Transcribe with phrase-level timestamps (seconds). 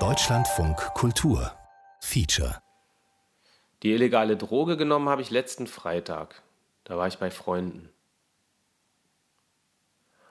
[0.00, 1.52] Deutschlandfunk Kultur
[2.00, 2.60] Feature
[3.84, 6.42] Die illegale Droge genommen habe ich letzten Freitag.
[6.82, 7.90] Da war ich bei Freunden.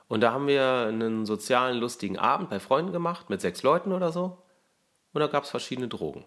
[0.09, 4.11] Und da haben wir einen sozialen, lustigen Abend bei Freunden gemacht, mit sechs Leuten oder
[4.11, 4.39] so.
[5.13, 6.25] Und da gab es verschiedene Drogen.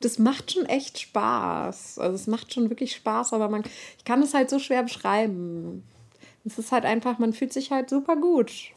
[0.00, 2.00] Das macht schon echt Spaß.
[2.00, 3.62] Also es macht schon wirklich Spaß, aber man,
[3.96, 5.84] ich kann es halt so schwer beschreiben.
[6.44, 8.72] Es ist halt einfach, man fühlt sich halt super gut.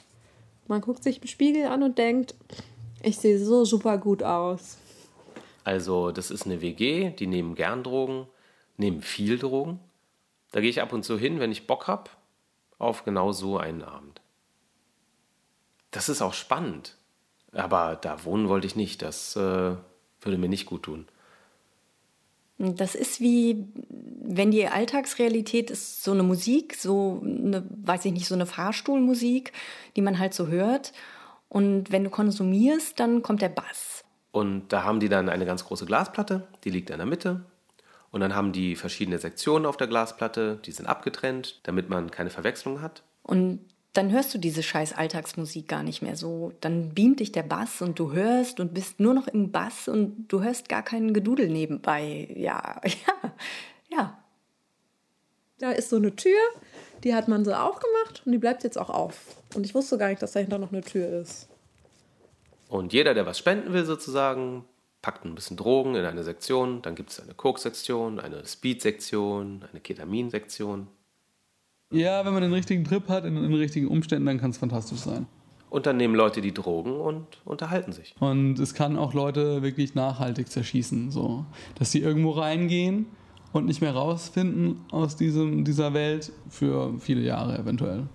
[0.67, 2.35] Man guckt sich im Spiegel an und denkt,
[3.03, 4.77] ich sehe so super gut aus.
[5.63, 8.27] Also, das ist eine WG, die nehmen gern Drogen,
[8.77, 9.79] nehmen viel Drogen.
[10.51, 12.09] Da gehe ich ab und zu hin, wenn ich Bock habe,
[12.77, 14.21] auf genau so einen Abend.
[15.91, 16.97] Das ist auch spannend.
[17.51, 19.01] Aber da wohnen wollte ich nicht.
[19.01, 21.07] Das äh, würde mir nicht gut tun.
[22.57, 28.27] Das ist wie, wenn die Alltagsrealität ist, so eine Musik, so eine, weiß ich nicht,
[28.27, 29.51] so eine Fahrstuhlmusik,
[29.95, 30.93] die man halt so hört.
[31.49, 34.03] Und wenn du konsumierst, dann kommt der Bass.
[34.31, 37.45] Und da haben die dann eine ganz große Glasplatte, die liegt in der Mitte.
[38.11, 42.29] Und dann haben die verschiedene Sektionen auf der Glasplatte, die sind abgetrennt, damit man keine
[42.29, 43.03] Verwechslung hat.
[43.23, 43.59] Und
[43.97, 46.51] dann hörst du diese scheiß Alltagsmusik gar nicht mehr so.
[46.59, 50.27] Dann beamt dich der Bass und du hörst und bist nur noch im Bass und
[50.27, 52.27] du hörst gar keinen Gedudel nebenbei.
[52.35, 53.33] Ja, ja,
[53.89, 54.17] ja.
[55.59, 56.37] Da ist so eine Tür,
[57.03, 59.35] die hat man so aufgemacht und die bleibt jetzt auch auf.
[59.55, 61.47] Und ich wusste gar nicht, dass dahinter noch eine Tür ist.
[62.67, 64.65] Und jeder, der was spenden will, sozusagen,
[65.01, 66.81] packt ein bisschen Drogen in eine Sektion.
[66.81, 70.87] Dann gibt es eine Coke-Sektion, eine Speed-Sektion, eine Ketamin-Sektion.
[71.91, 74.99] Ja, wenn man den richtigen Trip hat, in den richtigen Umständen, dann kann es fantastisch
[74.99, 75.27] sein.
[75.69, 78.15] Und dann nehmen Leute die Drogen und unterhalten sich.
[78.19, 81.45] Und es kann auch Leute wirklich nachhaltig zerschießen, so
[81.77, 83.07] dass sie irgendwo reingehen
[83.51, 88.07] und nicht mehr rausfinden aus diesem, dieser Welt für viele Jahre eventuell.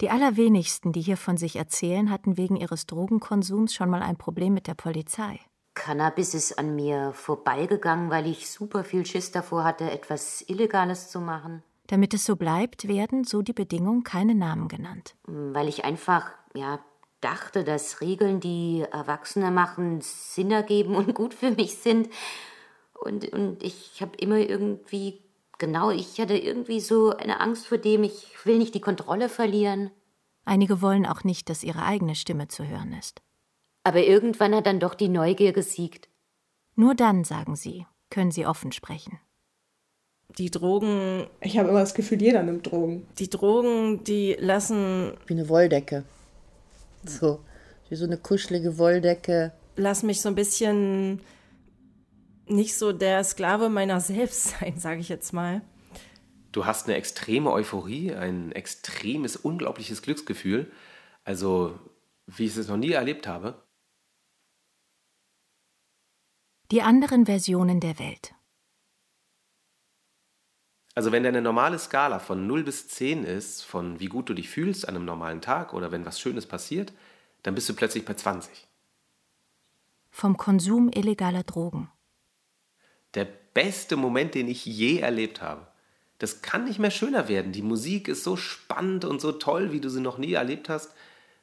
[0.00, 4.52] Die allerwenigsten, die hier von sich erzählen, hatten wegen ihres Drogenkonsums schon mal ein Problem
[4.52, 5.38] mit der Polizei.
[5.74, 11.20] Cannabis ist an mir vorbeigegangen, weil ich super viel Schiss davor hatte, etwas Illegales zu
[11.20, 11.62] machen.
[11.86, 15.14] Damit es so bleibt, werden, so die Bedingungen, keine Namen genannt.
[15.24, 16.78] Weil ich einfach, ja,
[17.20, 22.08] dachte, dass Regeln, die Erwachsene machen, Sinn ergeben und gut für mich sind.
[22.94, 25.20] Und, und ich habe immer irgendwie,
[25.58, 29.90] genau, ich hatte irgendwie so eine Angst vor dem, ich will nicht die Kontrolle verlieren.
[30.44, 33.22] Einige wollen auch nicht, dass ihre eigene Stimme zu hören ist.
[33.84, 36.08] Aber irgendwann hat dann doch die Neugier gesiegt.
[36.74, 39.18] Nur dann, sagen sie, können sie offen sprechen.
[40.38, 41.26] Die Drogen.
[41.40, 43.06] Ich habe immer das Gefühl, jeder nimmt Drogen.
[43.18, 45.12] Die Drogen, die lassen.
[45.26, 46.04] Wie eine Wolldecke.
[47.04, 47.40] So.
[47.88, 49.52] Wie so eine kuschelige Wolldecke.
[49.76, 51.20] Lass mich so ein bisschen
[52.46, 55.62] nicht so der Sklave meiner selbst sein, sage ich jetzt mal.
[56.52, 60.70] Du hast eine extreme Euphorie, ein extremes, unglaubliches Glücksgefühl.
[61.24, 61.78] Also,
[62.26, 63.62] wie ich es noch nie erlebt habe.
[66.72, 68.34] Die anderen Versionen der Welt.
[70.94, 74.48] Also wenn deine normale Skala von 0 bis 10 ist, von wie gut du dich
[74.48, 76.94] fühlst an einem normalen Tag oder wenn was Schönes passiert,
[77.42, 78.66] dann bist du plötzlich bei 20.
[80.10, 81.90] Vom Konsum illegaler Drogen.
[83.12, 85.66] Der beste Moment, den ich je erlebt habe.
[86.16, 87.52] Das kann nicht mehr schöner werden.
[87.52, 90.94] Die Musik ist so spannend und so toll, wie du sie noch nie erlebt hast.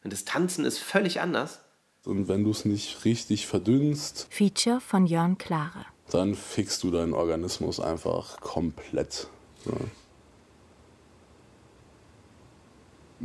[0.04, 1.62] Und das Tanzen ist völlig anders.
[2.06, 5.86] Und wenn du es nicht richtig verdünnst, Feature von Jörn Klare.
[6.12, 9.28] dann fixst du deinen Organismus einfach komplett.
[9.66, 9.74] Ja.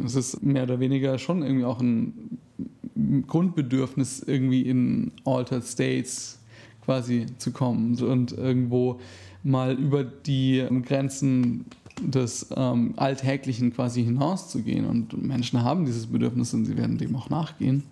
[0.04, 2.38] Es ist mehr oder weniger schon irgendwie auch ein
[3.28, 6.40] Grundbedürfnis, irgendwie in Altered States
[6.84, 9.00] quasi zu kommen und irgendwo
[9.44, 11.66] mal über die Grenzen
[12.00, 14.84] des ähm, Alltäglichen quasi hinauszugehen.
[14.84, 17.84] Und Menschen haben dieses Bedürfnis und sie werden dem auch nachgehen.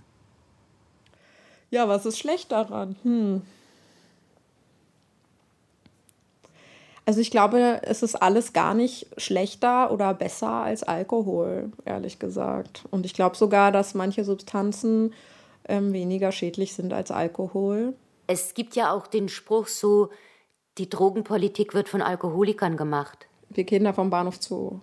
[1.72, 2.96] Ja, was ist schlecht daran?
[3.02, 3.40] Hm.
[7.06, 12.84] Also ich glaube, es ist alles gar nicht schlechter oder besser als Alkohol, ehrlich gesagt.
[12.90, 15.14] Und ich glaube sogar, dass manche Substanzen
[15.66, 17.94] ähm, weniger schädlich sind als Alkohol.
[18.26, 20.10] Es gibt ja auch den Spruch so,
[20.76, 23.26] die Drogenpolitik wird von Alkoholikern gemacht.
[23.48, 24.80] Die Kinder vom Bahnhof Zoo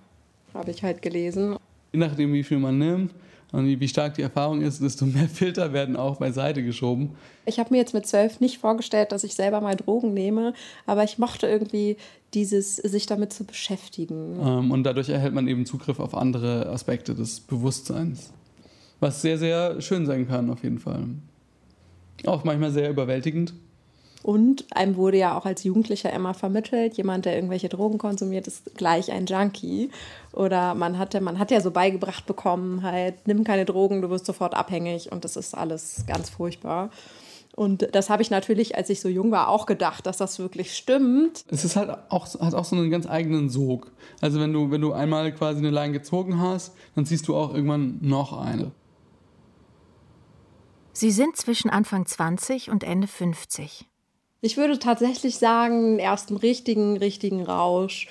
[0.55, 1.55] habe ich halt gelesen.
[1.93, 3.13] Je nachdem, wie viel man nimmt
[3.51, 7.15] und wie stark die Erfahrung ist, desto mehr Filter werden auch beiseite geschoben.
[7.45, 10.53] Ich habe mir jetzt mit zwölf nicht vorgestellt, dass ich selber mal Drogen nehme,
[10.85, 11.97] aber ich mochte irgendwie
[12.33, 14.39] dieses, sich damit zu beschäftigen.
[14.39, 18.31] Ähm, und dadurch erhält man eben Zugriff auf andere Aspekte des Bewusstseins.
[18.99, 21.05] Was sehr, sehr schön sein kann, auf jeden Fall.
[22.25, 23.53] Auch manchmal sehr überwältigend.
[24.21, 28.75] Und einem wurde ja auch als Jugendlicher immer vermittelt, jemand, der irgendwelche Drogen konsumiert, ist
[28.75, 29.89] gleich ein Junkie.
[30.33, 34.25] Oder man hatte, man hat ja so beigebracht bekommen, halt, nimm keine Drogen, du wirst
[34.25, 36.89] sofort abhängig und das ist alles ganz furchtbar.
[37.55, 40.75] Und das habe ich natürlich, als ich so jung war, auch gedacht, dass das wirklich
[40.75, 41.43] stimmt.
[41.49, 43.91] Es ist halt auch, hat auch so einen ganz eigenen Sog.
[44.21, 47.53] Also wenn du, wenn du einmal quasi eine Line gezogen hast, dann ziehst du auch
[47.53, 48.71] irgendwann noch eine.
[50.93, 53.87] Sie sind zwischen Anfang 20 und Ende 50.
[54.41, 58.07] Ich würde tatsächlich sagen, erst im richtigen, richtigen Rausch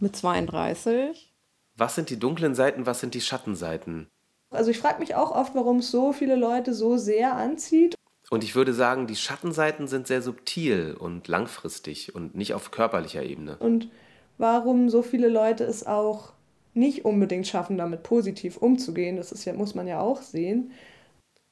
[0.00, 1.32] mit 32.
[1.76, 4.08] Was sind die dunklen Seiten, was sind die Schattenseiten?
[4.50, 7.94] Also ich frage mich auch oft, warum es so viele Leute so sehr anzieht.
[8.30, 13.22] Und ich würde sagen, die Schattenseiten sind sehr subtil und langfristig und nicht auf körperlicher
[13.22, 13.56] Ebene.
[13.58, 13.90] Und
[14.38, 16.32] warum so viele Leute es auch
[16.74, 20.72] nicht unbedingt schaffen, damit positiv umzugehen, das ist ja, muss man ja auch sehen.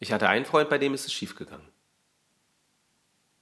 [0.00, 1.66] Ich hatte einen Freund, bei dem ist es schiefgegangen.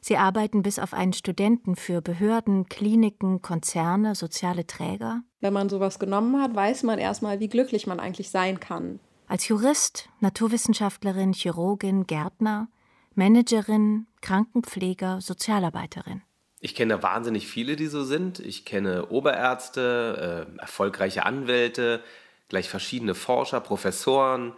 [0.05, 5.23] Sie arbeiten bis auf einen Studenten für Behörden, Kliniken, Konzerne, soziale Träger.
[5.41, 8.99] Wenn man sowas genommen hat, weiß man erstmal, wie glücklich man eigentlich sein kann.
[9.29, 12.67] Als Jurist, Naturwissenschaftlerin, Chirurgin, Gärtner,
[13.15, 16.23] Managerin, Krankenpfleger, Sozialarbeiterin.
[16.59, 18.41] Ich kenne wahnsinnig viele, die so sind.
[18.41, 22.03] Ich kenne Oberärzte, äh, erfolgreiche Anwälte,
[22.49, 24.53] gleich verschiedene Forscher, Professoren,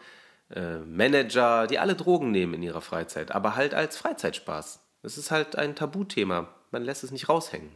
[0.51, 4.84] äh, Manager, die alle Drogen nehmen in ihrer Freizeit, aber halt als Freizeitspaß.
[5.05, 6.49] Es ist halt ein Tabuthema.
[6.71, 7.69] Man lässt es nicht raushängen.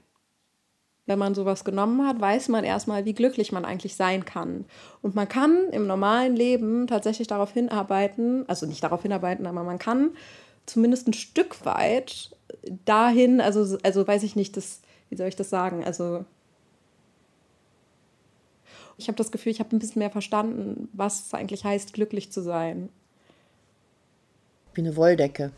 [1.04, 4.64] Wenn man sowas genommen hat, weiß man erstmal, wie glücklich man eigentlich sein kann.
[5.02, 9.78] Und man kann im normalen Leben tatsächlich darauf hinarbeiten, also nicht darauf hinarbeiten, aber man
[9.78, 10.10] kann
[10.66, 12.34] zumindest ein Stück weit
[12.84, 14.80] dahin, also, also weiß ich nicht, das,
[15.10, 15.84] wie soll ich das sagen?
[15.84, 16.24] Also
[18.96, 22.32] ich habe das Gefühl, ich habe ein bisschen mehr verstanden, was es eigentlich heißt, glücklich
[22.32, 22.88] zu sein.
[24.74, 25.52] Wie eine Wolldecke.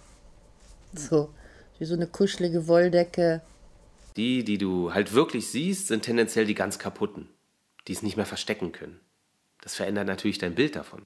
[0.95, 1.31] So
[1.81, 3.43] wie so eine kuschelige Wolldecke.
[4.17, 7.29] Die, die du halt wirklich siehst, sind tendenziell die ganz kaputten,
[7.89, 9.01] die es nicht mehr verstecken können.
[9.63, 11.03] Das verändert natürlich dein Bild davon.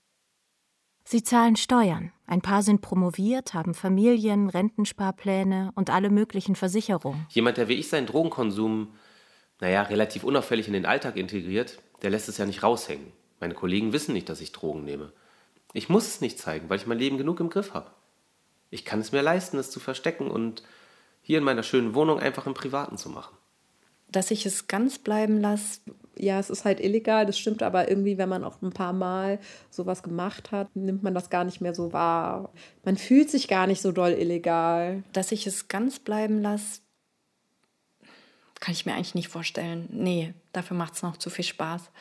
[1.06, 2.12] Sie zahlen Steuern.
[2.26, 7.27] Ein paar sind promoviert, haben Familien, Rentensparpläne und alle möglichen Versicherungen.
[7.31, 8.94] Jemand, der wie ich seinen Drogenkonsum,
[9.61, 13.12] naja, relativ unauffällig in den Alltag integriert, der lässt es ja nicht raushängen.
[13.38, 15.12] Meine Kollegen wissen nicht, dass ich Drogen nehme.
[15.75, 17.91] Ich muss es nicht zeigen, weil ich mein Leben genug im Griff habe.
[18.75, 20.65] Ich kann es mir leisten, es zu verstecken und
[21.23, 23.37] hier in meiner schönen Wohnung einfach im Privaten zu machen.
[24.09, 25.79] Dass ich es ganz bleiben lasse.
[26.19, 29.38] Ja, es ist halt illegal, das stimmt, aber irgendwie, wenn man auch ein paar Mal
[29.71, 32.53] sowas gemacht hat, nimmt man das gar nicht mehr so wahr.
[32.85, 35.05] Man fühlt sich gar nicht so doll illegal.
[35.12, 36.81] Dass ich es ganz bleiben lasse,
[38.59, 39.88] kann ich mir eigentlich nicht vorstellen.
[39.93, 41.93] Nee, dafür macht es noch zu viel Spaß.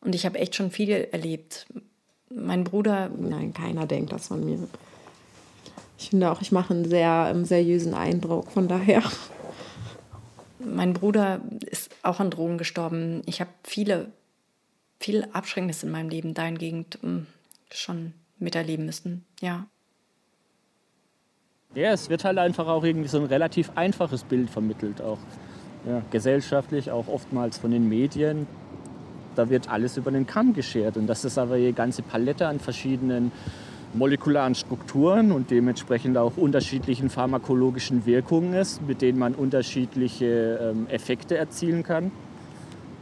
[0.00, 1.66] Und ich habe echt schon viel erlebt.
[2.30, 3.10] Mein Bruder.
[3.16, 4.68] Nein, keiner denkt das von mir.
[5.98, 9.02] Ich finde auch, ich mache einen sehr um, seriösen Eindruck, von daher.
[10.60, 13.22] Mein Bruder ist auch an Drogen gestorben.
[13.26, 14.12] Ich habe viele,
[15.00, 17.26] viel Abschrecknis in meinem Leben dahingehend um,
[17.70, 19.66] schon miterleben müssen, ja.
[21.74, 25.18] Ja, es wird halt einfach auch irgendwie so ein relativ einfaches Bild vermittelt, auch
[25.86, 28.46] ja, gesellschaftlich, auch oftmals von den Medien.
[29.34, 32.58] Da wird alles über den Kamm geschert und das ist aber die ganze Palette an
[32.58, 33.32] verschiedenen
[33.94, 41.36] molekularen Strukturen und dementsprechend auch unterschiedlichen pharmakologischen Wirkungen ist, mit denen man unterschiedliche ähm, Effekte
[41.36, 42.10] erzielen kann,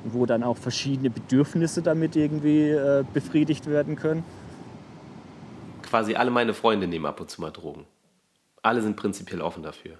[0.04, 4.24] wo dann auch verschiedene Bedürfnisse damit irgendwie äh, befriedigt werden können.
[5.82, 7.86] Quasi alle meine Freunde nehmen ab und zu mal Drogen.
[8.62, 9.98] Alle sind prinzipiell offen dafür.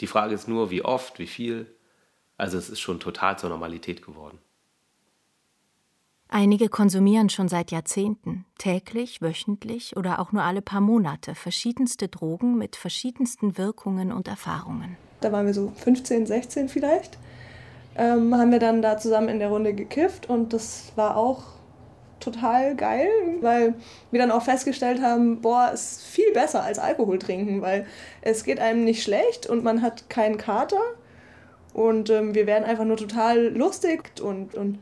[0.00, 1.66] Die Frage ist nur, wie oft, wie viel.
[2.38, 4.38] Also es ist schon total zur Normalität geworden.
[6.34, 12.56] Einige konsumieren schon seit Jahrzehnten, täglich, wöchentlich oder auch nur alle paar Monate verschiedenste Drogen
[12.56, 14.96] mit verschiedensten Wirkungen und Erfahrungen.
[15.20, 17.18] Da waren wir so 15, 16 vielleicht.
[17.98, 21.42] Ähm, haben wir dann da zusammen in der Runde gekifft und das war auch
[22.18, 23.10] total geil,
[23.42, 23.74] weil
[24.10, 27.84] wir dann auch festgestellt haben, boah, ist viel besser als Alkohol trinken, weil
[28.22, 30.80] es geht einem nicht schlecht und man hat keinen Kater
[31.74, 34.78] und ähm, wir werden einfach nur total lustig und, und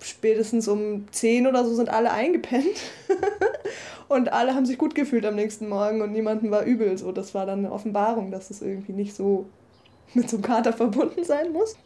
[0.00, 2.64] spätestens um 10 oder so sind alle eingepennt.
[4.08, 6.96] und alle haben sich gut gefühlt am nächsten Morgen und niemandem war übel.
[6.98, 9.46] So, das war dann eine Offenbarung, dass es irgendwie nicht so
[10.14, 11.76] mit so einem Kater verbunden sein muss.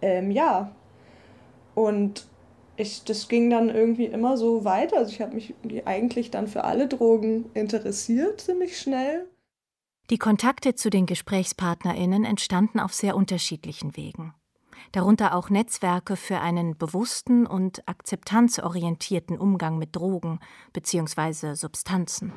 [0.00, 0.72] Ähm, ja.
[1.74, 2.26] Und
[2.76, 4.98] ich, das ging dann irgendwie immer so weiter.
[4.98, 5.54] Also ich habe mich
[5.84, 9.26] eigentlich dann für alle Drogen interessiert, ziemlich schnell.
[10.10, 14.32] Die Kontakte zu den GesprächspartnerInnen entstanden auf sehr unterschiedlichen Wegen
[14.92, 20.40] darunter auch Netzwerke für einen bewussten und akzeptanzorientierten Umgang mit Drogen
[20.72, 21.54] bzw.
[21.54, 22.32] Substanzen.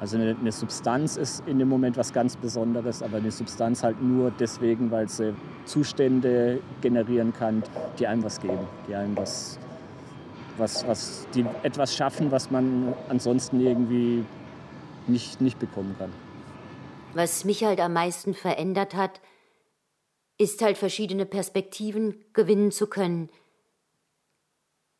[0.00, 4.02] Also eine, eine, Substanz ist in dem Moment was ganz Besonderes, aber eine Substanz halt
[4.02, 5.34] nur deswegen, weil sie
[5.66, 7.62] Zustände generieren kann,
[7.98, 9.58] die einem was geben, die einem was,
[10.56, 14.24] was, was die etwas schaffen, was man ansonsten irgendwie
[15.06, 16.10] nicht, nicht bekommen kann.
[17.12, 19.20] Was mich halt am meisten verändert hat,
[20.40, 23.28] ist halt verschiedene Perspektiven gewinnen zu können.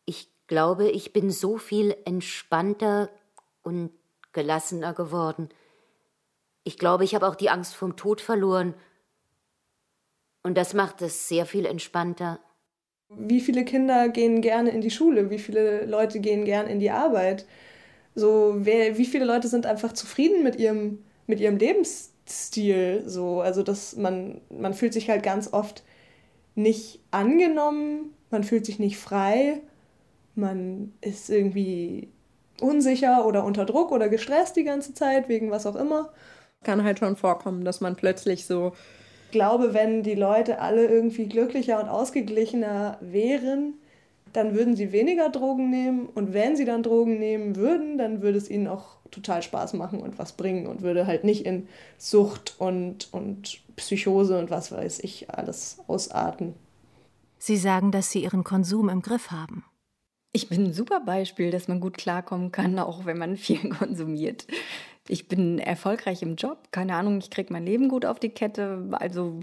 [0.04, 3.08] Ich glaube, ich bin so viel entspannter
[3.62, 3.90] und
[4.32, 5.48] gelassener geworden.
[6.62, 8.74] Ich glaube, ich habe auch die Angst vom Tod verloren.
[10.42, 12.38] Und das macht es sehr viel entspannter.
[13.08, 15.30] Wie viele Kinder gehen gerne in die Schule?
[15.30, 17.46] Wie viele Leute gehen gerne in die Arbeit?
[18.14, 21.56] So, wer, wie viele Leute sind einfach zufrieden mit ihrem, mit ihrem
[22.30, 23.02] Lebensstil?
[23.06, 25.82] So, also dass man, man fühlt sich halt ganz oft
[26.54, 29.60] nicht angenommen, man fühlt sich nicht frei,
[30.34, 32.08] man ist irgendwie
[32.60, 36.12] unsicher oder unter Druck oder gestresst die ganze Zeit, wegen was auch immer.
[36.62, 38.72] Kann halt schon vorkommen, dass man plötzlich so.
[39.26, 43.74] Ich glaube, wenn die Leute alle irgendwie glücklicher und ausgeglichener wären,
[44.32, 46.06] dann würden sie weniger Drogen nehmen.
[46.06, 50.00] Und wenn sie dann Drogen nehmen würden, dann würde es ihnen auch total Spaß machen
[50.00, 55.00] und was bringen und würde halt nicht in Sucht und, und Psychose und was weiß
[55.00, 56.54] ich alles ausarten.
[57.38, 59.64] Sie sagen, dass Sie Ihren Konsum im Griff haben.
[60.32, 64.46] Ich bin ein super Beispiel, dass man gut klarkommen kann, auch wenn man viel konsumiert.
[65.08, 68.88] Ich bin erfolgreich im Job, keine Ahnung, ich kriege mein Leben gut auf die Kette,
[68.92, 69.40] also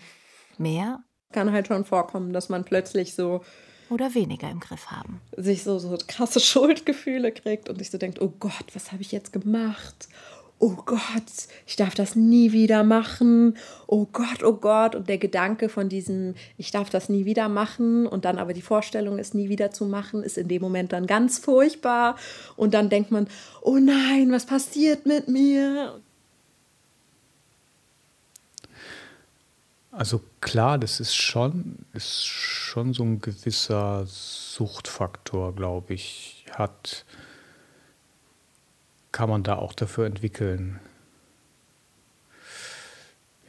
[0.57, 3.41] mehr kann halt schon vorkommen, dass man plötzlich so
[3.89, 5.21] oder weniger im Griff haben.
[5.35, 9.11] Sich so, so krasse Schuldgefühle kriegt und sich so denkt, oh Gott, was habe ich
[9.11, 10.07] jetzt gemacht?
[10.59, 10.99] oh Gott,
[11.67, 14.95] ich darf das nie wieder machen, oh Gott, oh Gott.
[14.95, 18.61] Und der Gedanke von diesem, ich darf das nie wieder machen und dann aber die
[18.61, 22.15] Vorstellung, es nie wieder zu machen, ist in dem Moment dann ganz furchtbar.
[22.55, 23.27] Und dann denkt man,
[23.61, 25.99] oh nein, was passiert mit mir?
[29.97, 36.45] Also klar, das ist schon, ist schon so ein gewisser Suchtfaktor, glaube ich.
[36.51, 37.03] Hat
[39.11, 40.79] kann man da auch dafür entwickeln.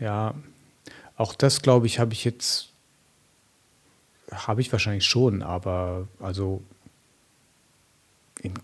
[0.00, 0.34] Ja,
[1.18, 2.70] auch das glaube ich, habe ich jetzt,
[4.32, 6.62] habe ich wahrscheinlich schon, aber also
[8.40, 8.54] in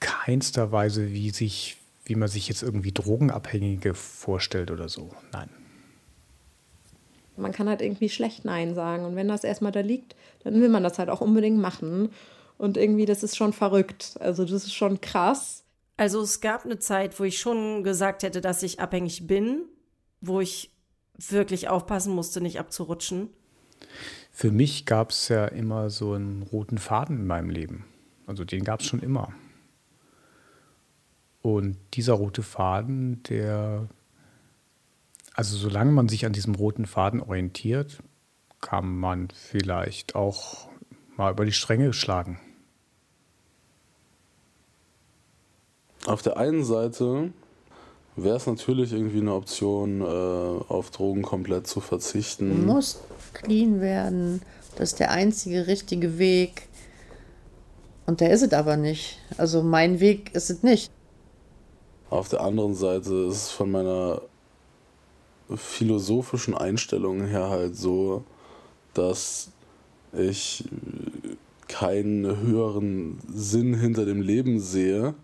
[0.00, 5.14] keinster Weise, wie sich, wie man sich jetzt irgendwie Drogenabhängige vorstellt oder so.
[5.30, 5.50] Nein.
[7.38, 9.04] Man kann halt irgendwie schlecht Nein sagen.
[9.04, 10.14] Und wenn das erstmal da liegt,
[10.44, 12.10] dann will man das halt auch unbedingt machen.
[12.56, 14.16] Und irgendwie, das ist schon verrückt.
[14.20, 15.64] Also, das ist schon krass.
[15.98, 19.64] Also es gab eine Zeit, wo ich schon gesagt hätte, dass ich abhängig bin,
[20.20, 20.70] wo ich
[21.18, 23.30] wirklich aufpassen musste, nicht abzurutschen.
[24.30, 27.84] Für mich gab es ja immer so einen roten Faden in meinem Leben.
[28.26, 29.32] Also den gab es schon immer.
[31.42, 33.88] Und dieser rote Faden, der,
[35.38, 38.02] also solange man sich an diesem roten Faden orientiert,
[38.60, 40.68] kann man vielleicht auch
[41.16, 42.40] mal über die Stränge schlagen.
[46.06, 47.32] Auf der einen Seite
[48.16, 52.48] wäre es natürlich irgendwie eine Option, äh, auf Drogen komplett zu verzichten.
[52.48, 52.98] Du musst
[53.32, 54.42] clean werden.
[54.74, 56.66] Das ist der einzige richtige Weg.
[58.06, 59.20] Und der ist es aber nicht.
[59.36, 60.90] Also mein Weg ist es nicht.
[62.10, 64.20] Auf der anderen Seite ist es von meiner
[65.54, 68.24] philosophischen Einstellung her halt so,
[68.94, 69.50] dass
[70.12, 70.64] ich
[71.68, 75.14] keinen höheren Sinn hinter dem Leben sehe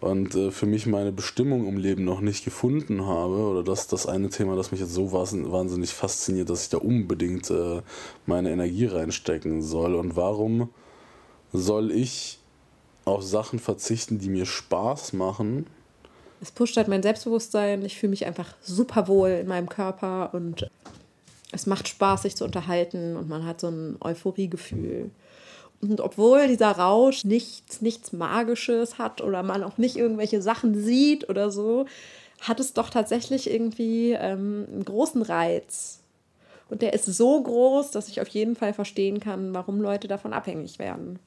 [0.00, 4.06] und äh, für mich meine Bestimmung im Leben noch nicht gefunden habe, oder das das
[4.06, 7.82] eine Thema, das mich jetzt so wahnsinnig fasziniert, dass ich da unbedingt äh,
[8.24, 9.96] meine Energie reinstecken soll.
[9.96, 10.68] Und warum
[11.52, 12.38] soll ich
[13.04, 15.66] auf Sachen verzichten, die mir Spaß machen?
[16.40, 17.84] Es pusht halt mein Selbstbewusstsein.
[17.84, 20.70] Ich fühle mich einfach super wohl in meinem Körper und
[21.50, 25.10] es macht Spaß, sich zu unterhalten und man hat so ein Euphoriegefühl.
[25.80, 31.28] Und obwohl dieser Rausch nichts, nichts Magisches hat oder man auch nicht irgendwelche Sachen sieht
[31.28, 31.86] oder so,
[32.40, 36.00] hat es doch tatsächlich irgendwie ähm, einen großen Reiz.
[36.68, 40.32] Und der ist so groß, dass ich auf jeden Fall verstehen kann, warum Leute davon
[40.32, 41.18] abhängig werden.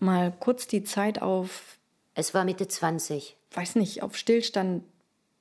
[0.00, 1.78] Mal kurz die Zeit auf.
[2.14, 3.36] Es war Mitte 20.
[3.52, 4.84] Weiß nicht, auf Stillstand,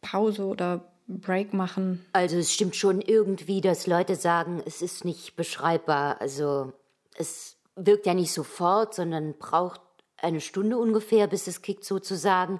[0.01, 2.05] Pause oder Break machen?
[2.13, 6.21] Also es stimmt schon irgendwie, dass Leute sagen, es ist nicht beschreibbar.
[6.21, 6.73] Also
[7.15, 9.81] es wirkt ja nicht sofort, sondern braucht
[10.17, 12.59] eine Stunde ungefähr, bis es kickt sozusagen.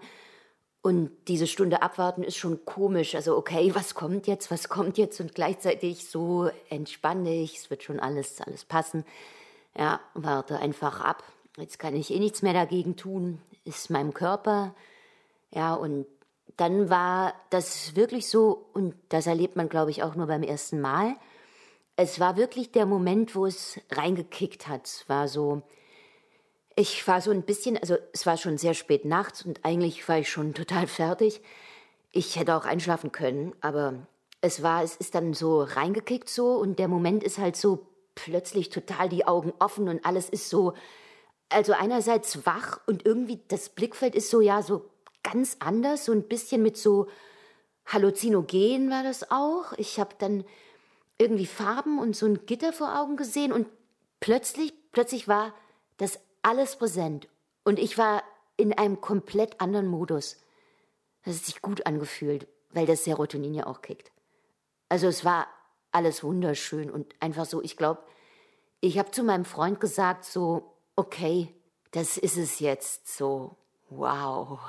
[0.81, 3.13] Und diese Stunde abwarten ist schon komisch.
[3.13, 5.19] Also okay, was kommt jetzt, was kommt jetzt?
[5.19, 9.05] Und gleichzeitig so entspanne ich, es wird schon alles, alles passen.
[9.77, 11.23] Ja, warte einfach ab.
[11.59, 14.75] Jetzt kann ich eh nichts mehr dagegen tun, ist meinem Körper.
[15.53, 16.05] Ja, und
[16.57, 20.81] dann war das wirklich so, und das erlebt man, glaube ich, auch nur beim ersten
[20.81, 21.15] Mal.
[21.95, 24.85] Es war wirklich der Moment, wo es reingekickt hat.
[24.85, 25.61] Es war so,
[26.75, 30.19] ich war so ein bisschen, also es war schon sehr spät nachts und eigentlich war
[30.19, 31.41] ich schon total fertig.
[32.11, 34.07] Ich hätte auch einschlafen können, aber
[34.41, 38.69] es war, es ist dann so reingekickt so und der Moment ist halt so plötzlich
[38.69, 40.73] total die Augen offen und alles ist so,
[41.49, 44.89] also einerseits wach und irgendwie das Blickfeld ist so, ja, so
[45.23, 47.07] ganz anders, so ein bisschen mit so
[47.85, 49.73] Halluzinogen war das auch.
[49.77, 50.45] Ich habe dann
[51.17, 53.67] irgendwie Farben und so ein Gitter vor Augen gesehen und
[54.19, 55.53] plötzlich, plötzlich war
[55.97, 57.27] das alles präsent
[57.63, 58.23] und ich war
[58.57, 60.37] in einem komplett anderen Modus.
[61.23, 64.11] Das hat sich gut angefühlt, weil das Serotonin ja auch kickt.
[64.87, 65.47] Also es war
[65.91, 68.03] alles wunderschön und einfach so, ich glaube,
[68.81, 71.55] ich habe zu meinem Freund gesagt, so, okay,
[71.91, 73.55] das ist es jetzt, so,
[73.89, 74.59] wow.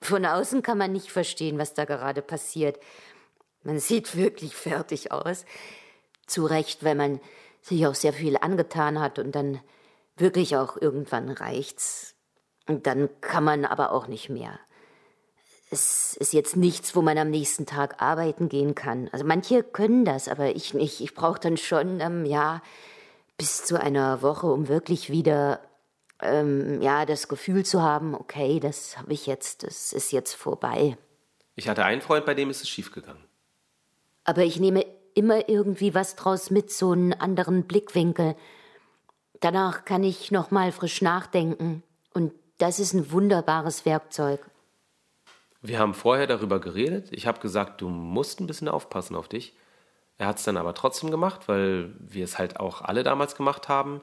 [0.00, 2.80] Von außen kann man nicht verstehen, was da gerade passiert.
[3.62, 5.44] Man sieht wirklich fertig aus.
[6.26, 7.20] Zu Recht, weil man
[7.60, 9.60] sich auch sehr viel angetan hat und dann
[10.16, 12.14] wirklich auch irgendwann reicht's.
[12.66, 14.58] Und dann kann man aber auch nicht mehr
[15.74, 19.08] es ist jetzt nichts, wo man am nächsten Tag arbeiten gehen kann.
[19.12, 21.00] Also manche können das, aber ich nicht.
[21.00, 22.62] Ich brauche dann schon, ähm, ja,
[23.44, 25.60] bis zu einer Woche, um wirklich wieder,
[26.22, 30.96] ähm, ja, das Gefühl zu haben, okay, das habe ich jetzt, das ist jetzt vorbei.
[31.54, 33.22] Ich hatte einen Freund, bei dem ist es schiefgegangen.
[34.24, 38.34] Aber ich nehme immer irgendwie was draus mit, so einen anderen Blickwinkel.
[39.40, 41.82] Danach kann ich noch mal frisch nachdenken
[42.14, 44.40] und das ist ein wunderbares Werkzeug.
[45.60, 47.08] Wir haben vorher darüber geredet.
[47.10, 49.54] Ich habe gesagt, du musst ein bisschen aufpassen auf dich.
[50.18, 53.68] Er hat es dann aber trotzdem gemacht, weil wir es halt auch alle damals gemacht
[53.68, 54.00] haben.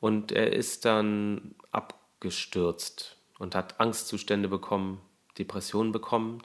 [0.00, 5.00] Und er ist dann abgestürzt und hat Angstzustände bekommen,
[5.38, 6.42] Depressionen bekommen.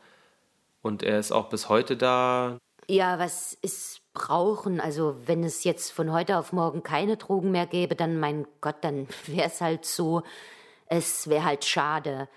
[0.82, 2.58] Und er ist auch bis heute da.
[2.88, 4.80] Ja, was ist brauchen?
[4.80, 8.78] Also, wenn es jetzt von heute auf morgen keine Drogen mehr gäbe, dann, mein Gott,
[8.82, 10.24] dann wäre es halt so.
[10.86, 12.30] Es wäre halt schade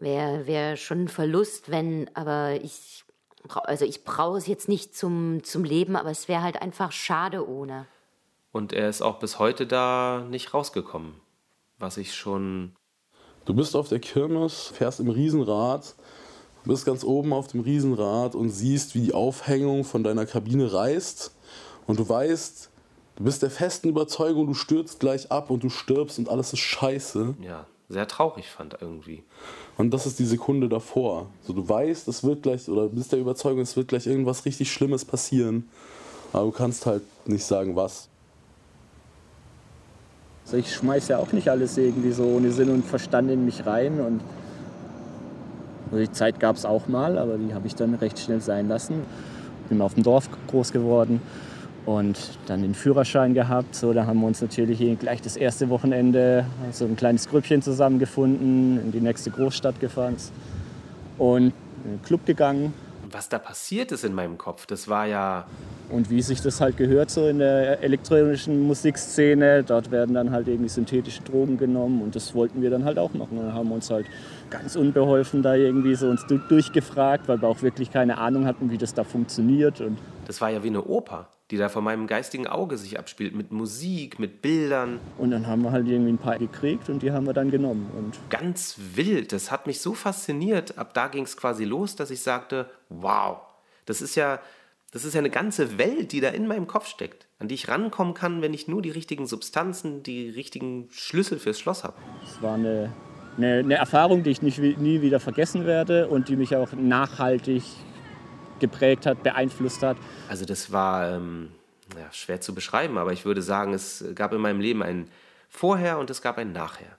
[0.00, 3.04] wäre wär schon ein Verlust, wenn, aber ich,
[3.48, 7.48] also ich brauche es jetzt nicht zum, zum Leben, aber es wäre halt einfach schade
[7.48, 7.86] ohne.
[8.52, 11.14] Und er ist auch bis heute da nicht rausgekommen,
[11.78, 12.72] was ich schon.
[13.44, 15.94] Du bist auf der Kirmes, fährst im Riesenrad,
[16.64, 21.34] bist ganz oben auf dem Riesenrad und siehst, wie die Aufhängung von deiner Kabine reißt
[21.86, 22.70] und du weißt,
[23.16, 26.60] du bist der festen Überzeugung, du stürzt gleich ab und du stirbst und alles ist
[26.60, 27.34] scheiße.
[27.40, 29.24] Ja, sehr traurig fand irgendwie.
[29.76, 31.26] Und das ist die Sekunde davor.
[31.42, 34.72] So, du weißt, es wird gleich, oder bist der Überzeugung, es wird gleich irgendwas richtig
[34.72, 35.68] Schlimmes passieren.
[36.32, 38.08] Aber du kannst halt nicht sagen, was.
[40.44, 43.66] Also ich schmeiß ja auch nicht alles irgendwie so ohne Sinn und Verstand in mich
[43.66, 44.00] rein.
[44.00, 44.20] Und
[45.90, 48.68] also die Zeit gab es auch mal, aber die habe ich dann recht schnell sein
[48.68, 49.02] lassen.
[49.68, 51.20] Bin auf dem Dorf groß geworden
[51.98, 53.74] und dann den Führerschein gehabt.
[53.74, 58.80] So, da haben wir uns natürlich gleich das erste Wochenende so ein kleines Grüppchen zusammengefunden,
[58.80, 60.16] in die nächste Großstadt gefahren
[61.18, 61.52] und
[61.84, 62.72] in den Club gegangen.
[63.12, 65.46] Was da passiert ist in meinem Kopf, das war ja.
[65.88, 70.46] Und wie sich das halt gehört, so in der elektronischen Musikszene, dort werden dann halt
[70.46, 73.38] irgendwie synthetische Drogen genommen und das wollten wir dann halt auch machen.
[73.38, 74.06] Und dann haben wir uns halt
[74.50, 78.78] ganz unbeholfen da irgendwie so uns durchgefragt, weil wir auch wirklich keine Ahnung hatten, wie
[78.78, 79.80] das da funktioniert.
[79.80, 79.98] Und
[80.28, 83.50] das war ja wie eine Oper die da vor meinem geistigen Auge sich abspielt, mit
[83.50, 85.00] Musik, mit Bildern.
[85.18, 87.90] Und dann haben wir halt irgendwie ein paar gekriegt und die haben wir dann genommen.
[87.96, 90.78] Und Ganz wild, das hat mich so fasziniert.
[90.78, 93.38] Ab da ging es quasi los, dass ich sagte, wow,
[93.84, 94.38] das ist ja,
[94.92, 97.68] das ist ja eine ganze Welt, die da in meinem Kopf steckt, an die ich
[97.68, 101.94] rankommen kann, wenn ich nur die richtigen Substanzen, die richtigen Schlüssel fürs Schloss habe.
[102.24, 102.92] Es war eine,
[103.36, 107.64] eine, eine Erfahrung, die ich nicht, nie wieder vergessen werde und die mich auch nachhaltig
[108.60, 109.96] geprägt hat, beeinflusst hat.
[110.28, 111.50] Also das war ähm,
[111.96, 115.08] ja, schwer zu beschreiben, aber ich würde sagen, es gab in meinem Leben ein
[115.48, 116.96] Vorher und es gab ein Nachher.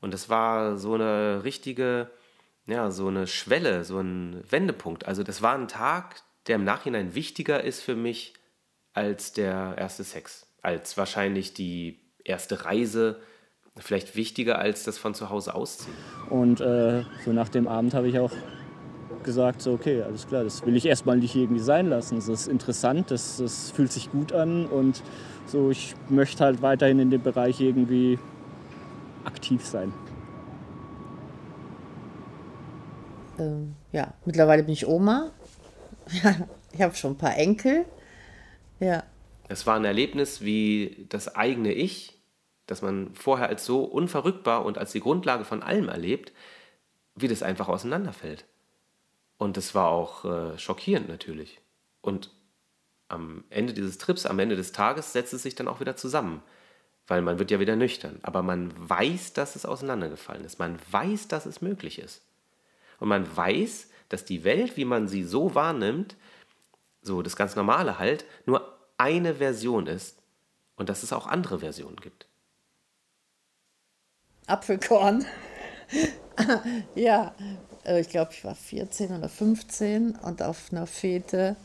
[0.00, 2.10] Und das war so eine richtige,
[2.66, 5.06] ja, so eine Schwelle, so ein Wendepunkt.
[5.06, 8.34] Also das war ein Tag, der im Nachhinein wichtiger ist für mich
[8.92, 13.20] als der erste Sex, als wahrscheinlich die erste Reise,
[13.76, 15.96] vielleicht wichtiger als das von zu Hause ausziehen.
[16.30, 18.32] Und äh, so nach dem Abend habe ich auch
[19.24, 22.16] gesagt, so okay, alles klar, das will ich erstmal nicht irgendwie sein lassen.
[22.16, 25.02] Das ist interessant, das, das fühlt sich gut an und
[25.46, 28.18] so, ich möchte halt weiterhin in dem Bereich irgendwie
[29.24, 29.92] aktiv sein.
[33.38, 35.30] Ähm, ja, mittlerweile bin ich Oma.
[36.72, 37.84] ich habe schon ein paar Enkel.
[38.80, 39.02] Ja.
[39.48, 42.14] Es war ein Erlebnis, wie das eigene Ich
[42.66, 46.32] dass man vorher als so unverrückbar und als die Grundlage von allem erlebt,
[47.14, 48.46] wie das einfach auseinanderfällt.
[49.38, 51.60] Und das war auch äh, schockierend natürlich.
[52.00, 52.30] Und
[53.08, 56.42] am Ende dieses Trips, am Ende des Tages setzt es sich dann auch wieder zusammen,
[57.06, 58.18] weil man wird ja wieder nüchtern.
[58.22, 60.58] Aber man weiß, dass es auseinandergefallen ist.
[60.58, 62.22] Man weiß, dass es möglich ist.
[63.00, 66.16] Und man weiß, dass die Welt, wie man sie so wahrnimmt,
[67.02, 70.22] so das ganz Normale halt, nur eine Version ist
[70.76, 72.26] und dass es auch andere Versionen gibt.
[74.46, 75.24] Apfelkorn.
[76.94, 77.34] ja,
[77.86, 81.56] ich glaube, ich war 14 oder 15 und auf einer Fete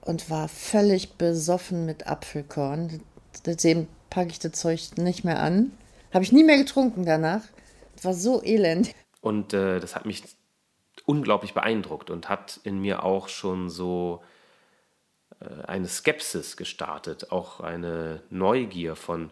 [0.00, 3.02] und war völlig besoffen mit Apfelkorn.
[3.44, 5.72] Seitdem packe ich das Zeug nicht mehr an.
[6.12, 7.42] Habe ich nie mehr getrunken danach.
[8.02, 8.92] War so elend.
[9.20, 10.24] Und äh, das hat mich
[11.04, 14.22] unglaublich beeindruckt und hat in mir auch schon so
[15.40, 19.30] äh, eine Skepsis gestartet, auch eine Neugier von,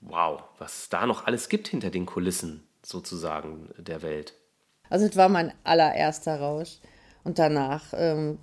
[0.00, 4.34] wow, was da noch alles gibt hinter den Kulissen sozusagen der Welt.
[4.88, 6.78] Also es war mein allererster Rausch.
[7.24, 8.38] Und danach ähm,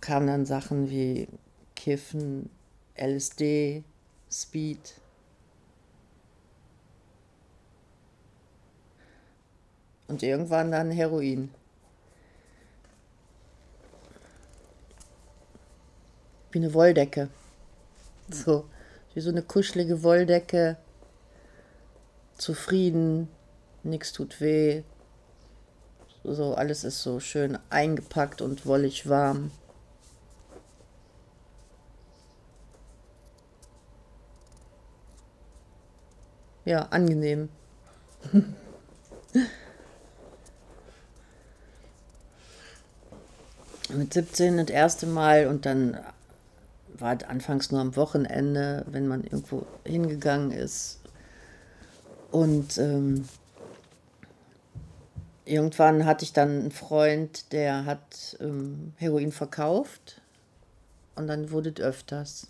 [0.00, 1.28] kamen dann Sachen wie
[1.76, 2.50] Kiffen,
[2.96, 3.84] LSD,
[4.30, 4.94] Speed.
[10.08, 11.50] Und irgendwann dann Heroin.
[16.50, 17.28] Wie eine Wolldecke.
[18.30, 18.64] So,
[19.14, 20.78] wie so eine kuschelige Wolldecke.
[22.38, 23.28] Zufrieden,
[23.82, 24.82] nichts tut weh.
[26.34, 29.50] So, alles ist so schön eingepackt und wollig warm.
[36.64, 37.48] Ja, angenehm.
[43.88, 45.98] Mit 17 das erste Mal und dann
[46.98, 50.98] war es anfangs nur am Wochenende, wenn man irgendwo hingegangen ist.
[52.30, 53.26] Und ähm,
[55.48, 60.20] irgendwann hatte ich dann einen Freund, der hat ähm, Heroin verkauft.
[61.16, 62.46] Und dann wurde es öfters.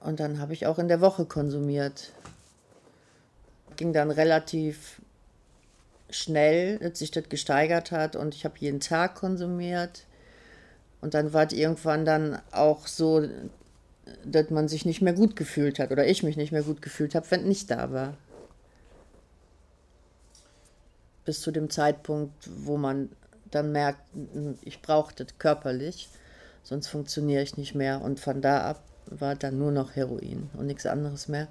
[0.00, 2.12] Und dann habe ich auch in der Woche konsumiert.
[3.76, 5.00] Ging dann relativ
[6.10, 10.04] schnell, dass sich das gesteigert hat und ich habe jeden Tag konsumiert.
[11.00, 13.26] Und dann war es irgendwann dann auch so,
[14.24, 17.14] dass man sich nicht mehr gut gefühlt hat oder ich mich nicht mehr gut gefühlt
[17.14, 18.14] habe, wenn nicht da war.
[21.28, 23.10] Bis zu dem Zeitpunkt, wo man
[23.50, 24.00] dann merkt,
[24.62, 26.08] ich brauche das körperlich,
[26.62, 28.00] sonst funktioniere ich nicht mehr.
[28.00, 31.46] Und von da ab war dann nur noch Heroin und nichts anderes mehr.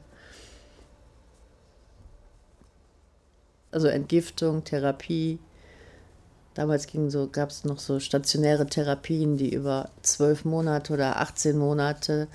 [3.69, 5.37] Also Entgiftung, Therapie,
[6.55, 12.27] Damals so, gab es noch so stationäre Therapien, die über zwölf Monate oder 18 Monate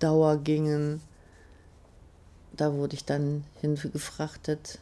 [0.00, 1.02] Dauer gingen.
[2.56, 4.78] Da wurde ich dann hingefrachtet.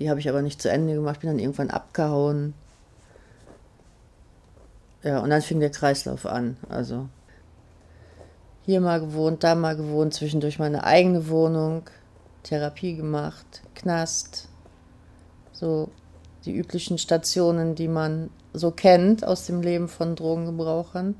[0.00, 2.54] Die habe ich aber nicht zu Ende gemacht, bin dann irgendwann abgehauen.
[5.02, 6.56] Ja, und dann fing der Kreislauf an.
[6.68, 7.08] Also
[8.64, 11.82] hier mal gewohnt, da mal gewohnt, zwischendurch meine eigene Wohnung,
[12.42, 14.48] Therapie gemacht, Knast.
[15.52, 15.90] So
[16.46, 21.14] die üblichen Stationen, die man so kennt aus dem Leben von Drogengebrauchern.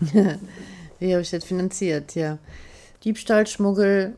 [0.98, 2.14] Wie habe ich das finanziert?
[2.14, 2.38] Ja.
[3.04, 4.16] Diebstahl, Schmuggel,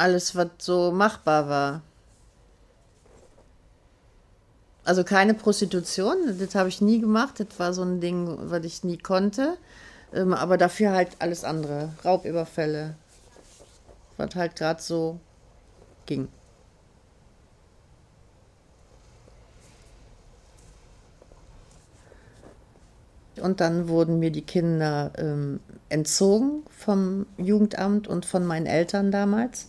[0.00, 1.82] alles, was so machbar war.
[4.82, 7.38] Also keine Prostitution, das habe ich nie gemacht.
[7.38, 9.58] Das war so ein Ding, was ich nie konnte.
[10.12, 11.90] Ähm, aber dafür halt alles andere.
[12.04, 12.94] Raubüberfälle.
[14.16, 15.20] Was halt gerade so
[16.06, 16.28] ging.
[23.40, 29.68] Und dann wurden mir die Kinder ähm, entzogen vom Jugendamt und von meinen Eltern damals.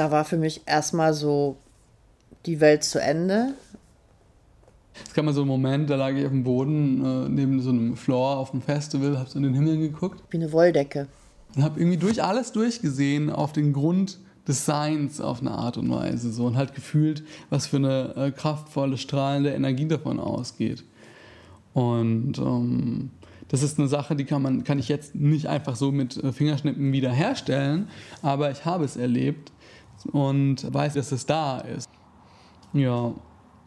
[0.00, 1.58] Da war für mich erstmal so
[2.46, 3.52] die Welt zu Ende.
[5.06, 7.68] Es kam mal so ein Moment, da lag ich auf dem Boden äh, neben so
[7.68, 10.22] einem Floor auf dem Festival, hab so in den Himmel geguckt.
[10.30, 11.06] Wie eine Wolldecke.
[11.54, 15.90] Und hab irgendwie durch alles durchgesehen auf den Grund des Seins auf eine Art und
[15.90, 20.82] Weise so und halt gefühlt, was für eine äh, kraftvolle, strahlende Energie davon ausgeht.
[21.74, 23.10] Und ähm,
[23.48, 26.32] das ist eine Sache, die kann man, kann ich jetzt nicht einfach so mit äh,
[26.32, 27.88] Fingerschnippen wiederherstellen,
[28.22, 29.52] aber ich habe es erlebt
[30.06, 31.90] und weiß, dass es da ist.
[32.72, 33.14] Ja.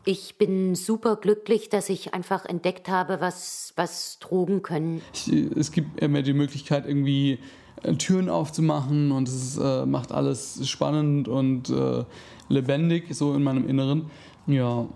[0.06, 5.02] Ich bin super glücklich, dass ich einfach entdeckt habe, was, was Drogen können.
[5.14, 7.40] Ich, es gibt mir die Möglichkeit, irgendwie
[7.84, 12.04] äh, Türen aufzumachen und es äh, macht alles spannend und äh,
[12.50, 14.12] lebendig, so in meinem Inneren.
[14.46, 14.88] Ja.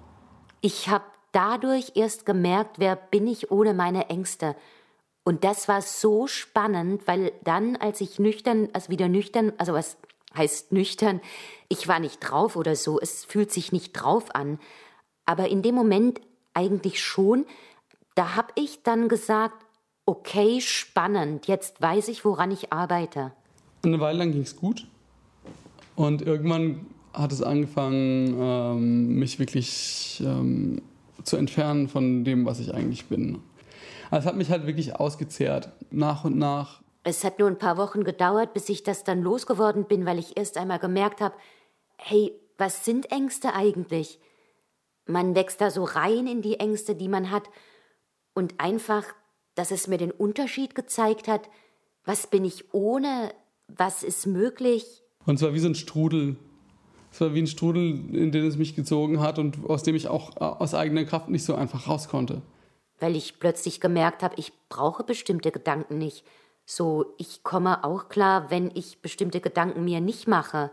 [0.60, 4.56] Ich habe dadurch erst gemerkt, wer bin ich ohne meine Ängste.
[5.23, 9.97] Und das war so spannend, weil dann, als ich nüchtern, also wieder nüchtern, also was
[10.38, 11.21] heißt nüchtern,
[11.69, 14.60] ich war nicht drauf oder so, es fühlt sich nicht drauf an.
[15.26, 16.21] Aber in dem Moment
[16.54, 17.45] eigentlich schon,
[18.15, 19.65] da habe ich dann gesagt,
[20.06, 23.34] okay, spannend, jetzt weiß ich, woran ich arbeite.
[23.84, 24.88] Eine Weile lang ging es gut.
[25.95, 30.82] Und irgendwann hat es angefangen, ähm, mich wirklich ähm,
[31.23, 33.39] zu entfernen von dem, was ich eigentlich bin.
[34.10, 36.82] Also es hat mich halt wirklich ausgezehrt, nach und nach.
[37.07, 40.35] Es hat nur ein paar Wochen gedauert, bis ich das dann losgeworden bin, weil ich
[40.35, 41.35] erst einmal gemerkt habe,
[41.97, 44.19] hey, was sind Ängste eigentlich?
[45.05, 47.49] Man wächst da so rein in die Ängste, die man hat.
[48.33, 49.05] Und einfach,
[49.55, 51.49] dass es mir den Unterschied gezeigt hat,
[52.03, 53.33] was bin ich ohne,
[53.69, 55.01] was ist möglich.
[55.25, 56.35] Und zwar wie so ein Strudel.
[57.09, 60.09] Es war wie ein Strudel, in den es mich gezogen hat und aus dem ich
[60.09, 62.41] auch aus eigener Kraft nicht so einfach raus konnte.
[62.99, 66.25] Weil ich plötzlich gemerkt habe, ich brauche bestimmte Gedanken nicht.
[66.69, 70.69] So, ich komme auch klar, wenn ich bestimmte Gedanken mir nicht mache.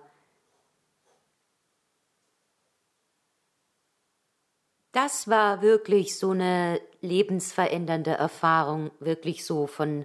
[4.90, 10.04] Das war wirklich so eine lebensverändernde Erfahrung, wirklich so von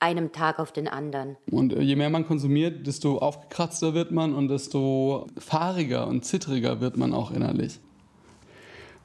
[0.00, 1.36] einem Tag auf den anderen.
[1.52, 6.80] Und äh, je mehr man konsumiert, desto aufgekratzter wird man und desto fahriger und zittriger
[6.80, 7.78] wird man auch innerlich.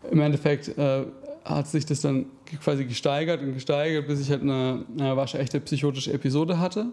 [0.10, 1.06] Im Endeffekt äh,
[1.46, 2.26] hat sich das dann
[2.60, 6.88] quasi gesteigert und gesteigert, bis ich halt eine, eine waschechte psychotische Episode hatte.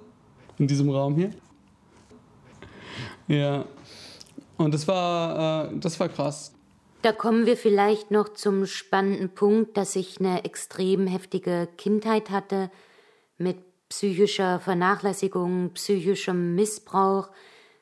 [0.58, 1.30] In diesem Raum hier.
[3.28, 3.64] Ja.
[4.58, 6.52] Und das war, äh, das war krass.
[7.02, 12.70] Da kommen wir vielleicht noch zum spannenden Punkt, dass ich eine extrem heftige Kindheit hatte
[13.38, 13.56] mit
[13.88, 17.30] psychischer Vernachlässigung, psychischem Missbrauch,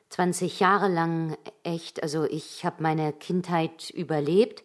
[0.09, 2.01] 20 Jahre lang echt.
[2.01, 4.63] Also ich habe meine Kindheit überlebt.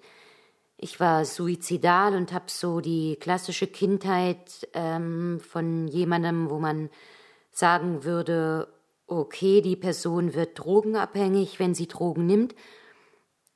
[0.77, 6.91] Ich war suizidal und habe so die klassische Kindheit ähm, von jemandem, wo man
[7.51, 8.69] sagen würde,
[9.07, 12.55] okay, die Person wird drogenabhängig, wenn sie Drogen nimmt.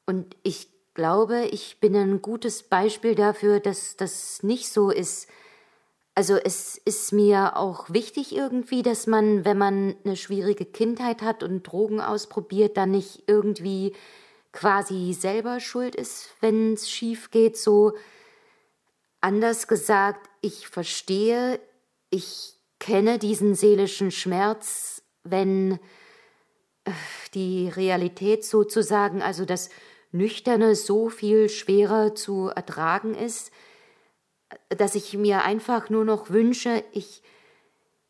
[0.07, 5.29] Und ich glaube, ich bin ein gutes Beispiel dafür, dass das nicht so ist.
[6.15, 11.43] Also es ist mir auch wichtig irgendwie, dass man, wenn man eine schwierige Kindheit hat
[11.43, 13.95] und Drogen ausprobiert, dann nicht irgendwie
[14.53, 17.57] quasi selber schuld ist, wenn es schief geht.
[17.57, 17.93] So
[19.21, 21.61] anders gesagt, ich verstehe,
[22.11, 25.79] ich kenne diesen seelischen Schmerz, wenn
[26.85, 26.93] äh,
[27.35, 29.69] die Realität sozusagen, also das
[30.11, 33.51] Nüchterne so viel schwerer zu ertragen ist,
[34.71, 37.23] dass ich mir einfach nur noch wünsche, ich,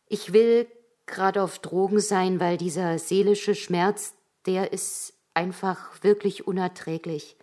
[0.07, 0.69] ich will
[1.07, 4.15] gerade auf Drogen sein, weil dieser seelische Schmerz,
[4.47, 7.37] der ist einfach wirklich unerträglich.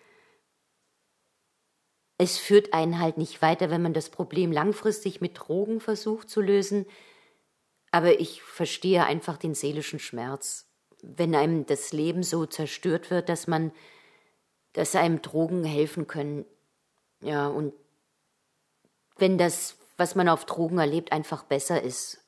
[2.18, 6.42] Es führt einen halt nicht weiter, wenn man das Problem langfristig mit Drogen versucht zu
[6.42, 6.86] lösen,
[7.92, 10.68] aber ich verstehe einfach den seelischen Schmerz,
[11.02, 13.72] wenn einem das Leben so zerstört wird, dass man
[14.74, 16.46] dass einem Drogen helfen können.
[17.22, 17.74] Ja, und
[19.18, 22.20] wenn das, was man auf Drogen erlebt, einfach besser ist.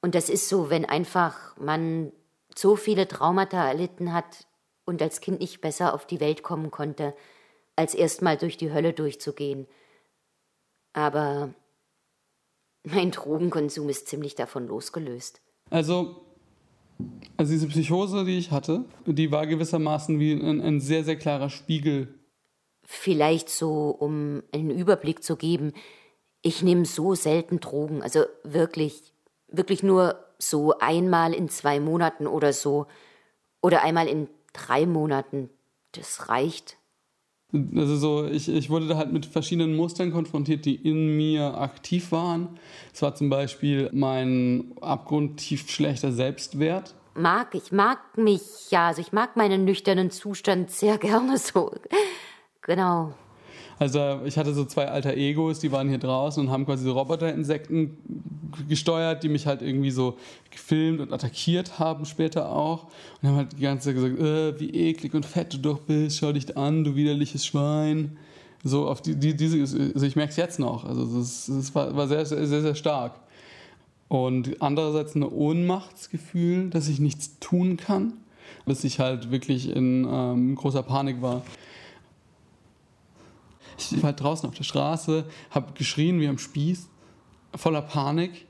[0.00, 2.12] Und das ist so, wenn einfach man
[2.54, 4.46] so viele Traumata erlitten hat
[4.86, 7.14] und als Kind nicht besser auf die Welt kommen konnte,
[7.76, 9.66] als erstmal durch die Hölle durchzugehen.
[10.94, 11.54] Aber
[12.84, 15.42] mein Drogenkonsum ist ziemlich davon losgelöst.
[15.68, 16.26] Also
[17.36, 21.50] also diese Psychose, die ich hatte, die war gewissermaßen wie ein, ein sehr, sehr klarer
[21.50, 22.14] Spiegel.
[22.84, 25.72] Vielleicht so, um einen Überblick zu geben,
[26.42, 29.12] ich nehme so selten Drogen, also wirklich,
[29.48, 32.86] wirklich nur so einmal in zwei Monaten oder so
[33.60, 35.50] oder einmal in drei Monaten.
[35.92, 36.76] Das reicht.
[37.74, 42.10] Also so, ich, ich wurde da halt mit verschiedenen Mustern konfrontiert, die in mir aktiv
[42.12, 42.58] waren.
[42.92, 46.94] Es war zum Beispiel mein abgrundtief schlechter Selbstwert.
[47.14, 51.72] Mag, ich mag mich, ja, also ich mag meinen nüchternen Zustand sehr gerne so.
[52.62, 53.14] Genau.
[53.78, 56.92] Also ich hatte so zwei alter Egos, die waren hier draußen und haben quasi so
[56.92, 57.96] Roboterinsekten
[58.68, 60.16] gesteuert, die mich halt irgendwie so
[60.50, 62.86] gefilmt und attackiert haben später auch.
[63.20, 66.18] Und haben halt die ganze Zeit gesagt, äh, wie eklig und fett du doch bist,
[66.18, 68.16] schau dich an, du widerliches Schwein.
[68.64, 70.84] So auf die, die diese, also ich merke es jetzt noch.
[70.84, 73.20] Also das, war, war sehr, sehr, sehr, sehr stark.
[74.08, 78.14] Und andererseits ein Ohnmachtsgefühl, dass ich nichts tun kann,
[78.64, 81.42] dass ich halt wirklich in ähm, großer Panik war.
[83.78, 86.88] Ich war halt draußen auf der Straße, habe geschrien wie am Spieß,
[87.54, 88.46] voller Panik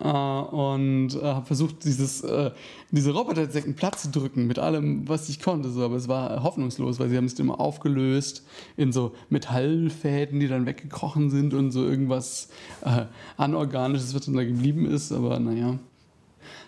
[0.00, 2.50] äh, und äh, habe versucht, dieses, äh,
[2.90, 5.70] diese Robotersäcken platt zu drücken mit allem, was ich konnte.
[5.70, 5.84] So.
[5.84, 10.66] Aber es war hoffnungslos, weil sie haben sich immer aufgelöst in so Metallfäden, die dann
[10.66, 12.48] weggekrochen sind und so irgendwas
[12.84, 15.12] äh, Anorganisches, was dann da geblieben ist.
[15.12, 15.78] Aber naja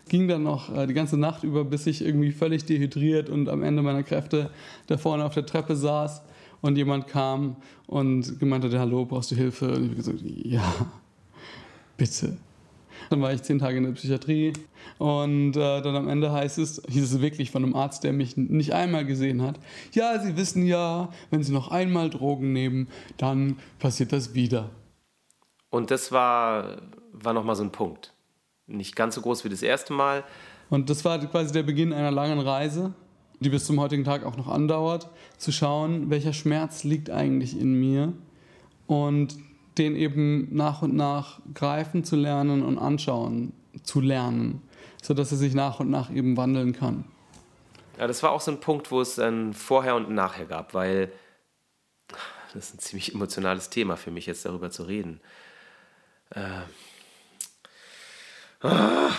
[0.08, 3.62] ging dann noch äh, die ganze Nacht über, bis ich irgendwie völlig dehydriert und am
[3.62, 4.50] Ende meiner Kräfte
[4.88, 6.22] da vorne auf der Treppe saß
[6.60, 9.68] und jemand kam und gemeint hatte, hallo, brauchst du Hilfe?
[9.72, 10.62] Und ich habe gesagt, ja,
[11.96, 12.36] bitte.
[13.08, 14.52] Dann war ich zehn Tage in der Psychiatrie
[14.98, 18.36] und äh, dann am Ende heißt es, hieß es wirklich von einem Arzt, der mich
[18.36, 19.58] nicht einmal gesehen hat,
[19.92, 24.70] ja, Sie wissen ja, wenn Sie noch einmal Drogen nehmen, dann passiert das wieder.
[25.70, 28.12] Und das war, war nochmal so ein Punkt.
[28.66, 30.24] Nicht ganz so groß wie das erste Mal.
[30.68, 32.92] Und das war quasi der Beginn einer langen Reise,
[33.40, 37.74] die bis zum heutigen Tag auch noch andauert, zu schauen, welcher Schmerz liegt eigentlich in
[37.74, 38.12] mir
[38.86, 39.36] und
[39.78, 44.62] den eben nach und nach greifen zu lernen und anschauen zu lernen,
[45.02, 47.04] sodass er sich nach und nach eben wandeln kann.
[47.98, 50.74] Ja, das war auch so ein Punkt, wo es ein Vorher und ein Nachher gab,
[50.74, 51.12] weil
[52.52, 55.20] das ist ein ziemlich emotionales Thema für mich, jetzt darüber zu reden.
[56.30, 56.62] Äh.
[58.62, 59.10] Ah.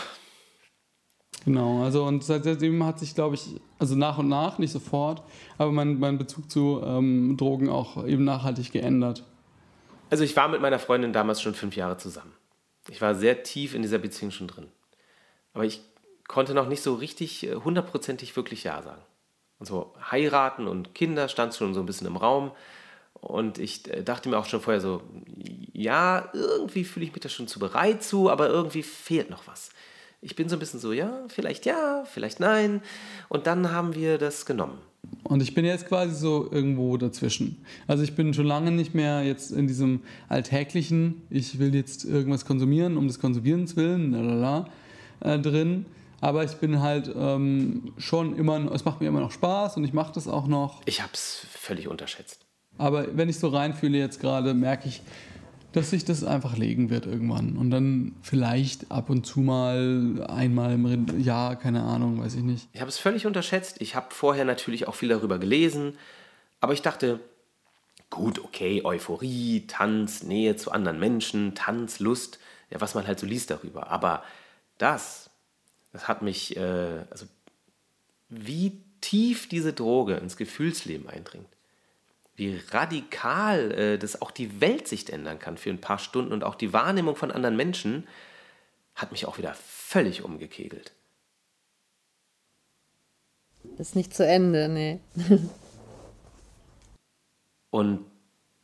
[1.44, 5.24] Genau, also und seitdem hat sich, glaube ich, also nach und nach, nicht sofort,
[5.58, 9.24] aber mein, mein Bezug zu ähm, Drogen auch eben nachhaltig geändert.
[10.12, 12.34] Also ich war mit meiner Freundin damals schon fünf Jahre zusammen.
[12.90, 14.68] Ich war sehr tief in dieser Beziehung schon drin.
[15.54, 15.82] Aber ich
[16.28, 19.02] konnte noch nicht so richtig äh, hundertprozentig wirklich Ja sagen.
[19.58, 22.52] Und so heiraten und Kinder stand schon so ein bisschen im Raum.
[23.14, 25.02] Und ich äh, dachte mir auch schon vorher so,
[25.74, 29.70] ja, irgendwie fühle ich mich da schon zu bereit zu, aber irgendwie fehlt noch was.
[30.22, 32.82] Ich bin so ein bisschen so, ja, vielleicht ja, vielleicht nein.
[33.28, 34.78] Und dann haben wir das genommen.
[35.24, 37.66] Und ich bin jetzt quasi so irgendwo dazwischen.
[37.88, 42.46] Also ich bin schon lange nicht mehr jetzt in diesem alltäglichen, ich will jetzt irgendwas
[42.46, 44.68] konsumieren, um des Konsumierens willen, lalala,
[45.22, 45.86] äh, drin.
[46.20, 49.94] Aber ich bin halt ähm, schon immer, es macht mir immer noch Spaß und ich
[49.94, 50.84] mache das auch noch.
[50.86, 52.46] Ich habe es völlig unterschätzt.
[52.78, 55.02] Aber wenn ich so reinfühle jetzt gerade, merke ich,
[55.74, 57.58] dass sich das einfach legen wird irgendwann.
[57.58, 62.68] Und dann vielleicht ab und zu mal einmal im Jahr, keine Ahnung, weiß ich nicht.
[62.74, 63.78] Ich habe es völlig unterschätzt.
[63.80, 65.98] Ich habe vorher natürlich auch viel darüber gelesen.
[66.60, 67.20] Aber ich dachte,
[68.10, 73.26] gut, okay, Euphorie, Tanz, Nähe zu anderen Menschen, Tanz, Lust, ja, was man halt so
[73.26, 73.90] liest darüber.
[73.90, 74.24] Aber
[74.78, 75.30] das,
[75.94, 77.26] das hat mich, äh, also
[78.28, 81.48] wie tief diese Droge ins Gefühlsleben eindringt
[82.36, 86.56] wie radikal äh, das auch die Weltsicht ändern kann für ein paar Stunden und auch
[86.56, 88.08] die Wahrnehmung von anderen Menschen,
[88.96, 90.94] hat mich auch wieder völlig umgekegelt.
[93.78, 95.00] Das ist nicht zu Ende, nee.
[97.70, 98.06] und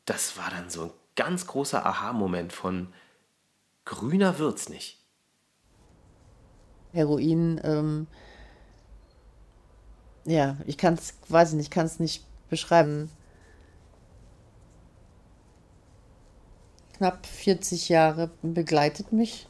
[0.05, 2.93] das war dann so ein ganz großer Aha-Moment von
[3.85, 4.99] grüner wird's nicht.
[6.93, 8.07] Heroin, ähm,
[10.25, 13.09] ja, ich kann es, weiß ich nicht, kann es nicht beschreiben.
[16.97, 19.47] Knapp 40 Jahre begleitet mich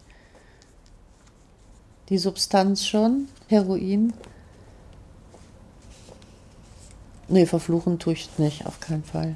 [2.10, 4.13] die Substanz schon, Heroin.
[7.27, 9.36] Nee, verfluchen tue ich nicht, auf keinen Fall.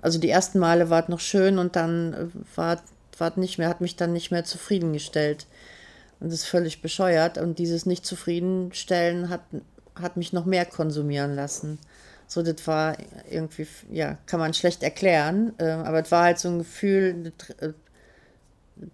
[0.00, 2.26] Also die ersten Male war es noch schön und dann äh,
[2.56, 2.80] war
[3.18, 5.46] es nicht mehr, hat mich dann nicht mehr zufriedengestellt.
[6.20, 7.36] Und das ist völlig bescheuert.
[7.36, 9.40] Und dieses Nicht-Zufriedenstellen hat,
[9.94, 11.78] hat mich noch mehr konsumieren lassen.
[12.30, 12.96] So, das war
[13.28, 17.50] irgendwie, ja, kann man schlecht erklären, äh, aber es war halt so ein Gefühl, das,
[17.58, 17.72] äh,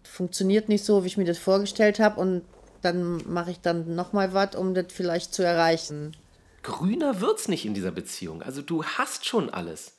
[0.05, 2.47] funktioniert nicht so, wie ich mir das vorgestellt habe und
[2.81, 6.17] dann mache ich dann nochmal was, um das vielleicht zu erreichen.
[6.63, 8.43] Grüner wird's nicht in dieser Beziehung.
[8.43, 9.99] Also du hast schon alles.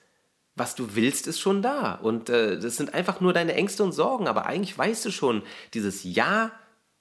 [0.56, 1.94] Was du willst, ist schon da.
[1.94, 4.28] Und äh, das sind einfach nur deine Ängste und Sorgen.
[4.28, 5.44] Aber eigentlich weißt du schon,
[5.76, 6.52] dieses Ja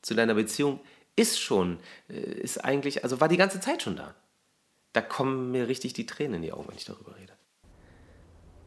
[0.02, 0.80] zu deiner Beziehung
[1.16, 1.78] ist schon,
[2.10, 4.14] äh, ist eigentlich, also war die ganze Zeit schon da
[4.96, 7.34] da kommen mir richtig die Tränen in die Augen, wenn ich darüber rede.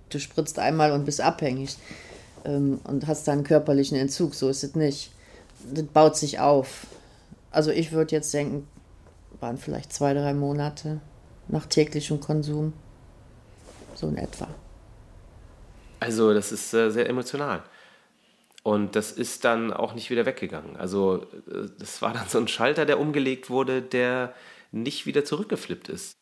[0.10, 1.76] Du spritzt einmal und bist abhängig
[2.46, 5.12] ähm, und hast dann körperlichen Entzug, so ist es nicht.
[5.74, 6.86] Das baut sich auf.
[7.50, 8.68] Also ich würde jetzt denken,
[9.40, 11.02] waren vielleicht zwei, drei Monate
[11.48, 12.74] nach täglichem Konsum.
[13.96, 14.48] So in etwa.
[16.00, 17.64] Also das ist äh, sehr emotional.
[18.62, 20.76] Und das ist dann auch nicht wieder weggegangen.
[20.76, 24.36] Also äh, das war dann so ein Schalter, der umgelegt wurde, der
[24.72, 26.19] nicht wieder zurückgeflippt ist.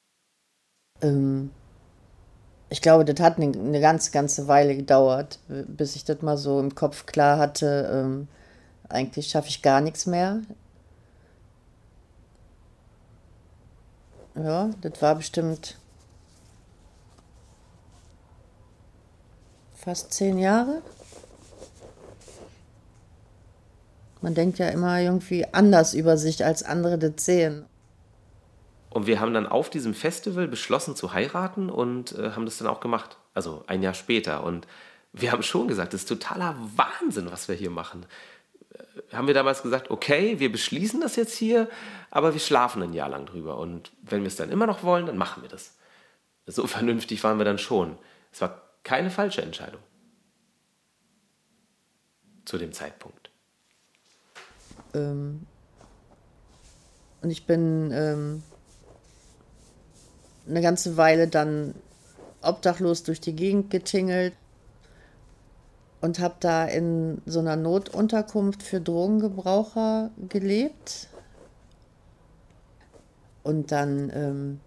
[1.02, 1.52] Ähm,
[2.70, 6.60] ich glaube, das hat eine, eine ganz, ganze Weile gedauert, bis ich das mal so
[6.60, 7.90] im Kopf klar hatte.
[7.94, 8.28] Ähm,
[8.90, 10.42] eigentlich schaffe ich gar nichts mehr.
[14.36, 15.78] Ja, das war bestimmt
[19.76, 20.82] fast zehn Jahre.
[24.22, 27.66] Man denkt ja immer irgendwie anders über sich, als andere das sehen.
[28.98, 32.68] Und wir haben dann auf diesem Festival beschlossen zu heiraten und äh, haben das dann
[32.68, 33.18] auch gemacht.
[33.36, 34.44] Also ein Jahr später.
[34.44, 34.66] Und
[35.14, 38.08] wir haben schon gesagt, das ist totaler Wahnsinn, was wir hier machen.
[38.74, 41.70] Äh, haben wir damals gesagt, okay, wir beschließen das jetzt hier,
[42.10, 43.60] aber wir schlafen ein Jahr lang drüber.
[43.60, 45.76] Und wenn wir es dann immer noch wollen, dann machen wir das.
[46.48, 48.00] So vernünftig waren wir dann schon.
[48.32, 49.82] Es war keine falsche Entscheidung.
[52.46, 53.30] Zu dem Zeitpunkt.
[54.96, 55.46] Ähm,
[57.22, 58.42] und ich bin ähm,
[60.48, 61.74] eine ganze Weile dann
[62.42, 64.34] obdachlos durch die Gegend getingelt
[66.02, 71.08] und habe da in so einer Notunterkunft für Drogengebraucher gelebt.
[73.44, 74.60] Und dann ähm,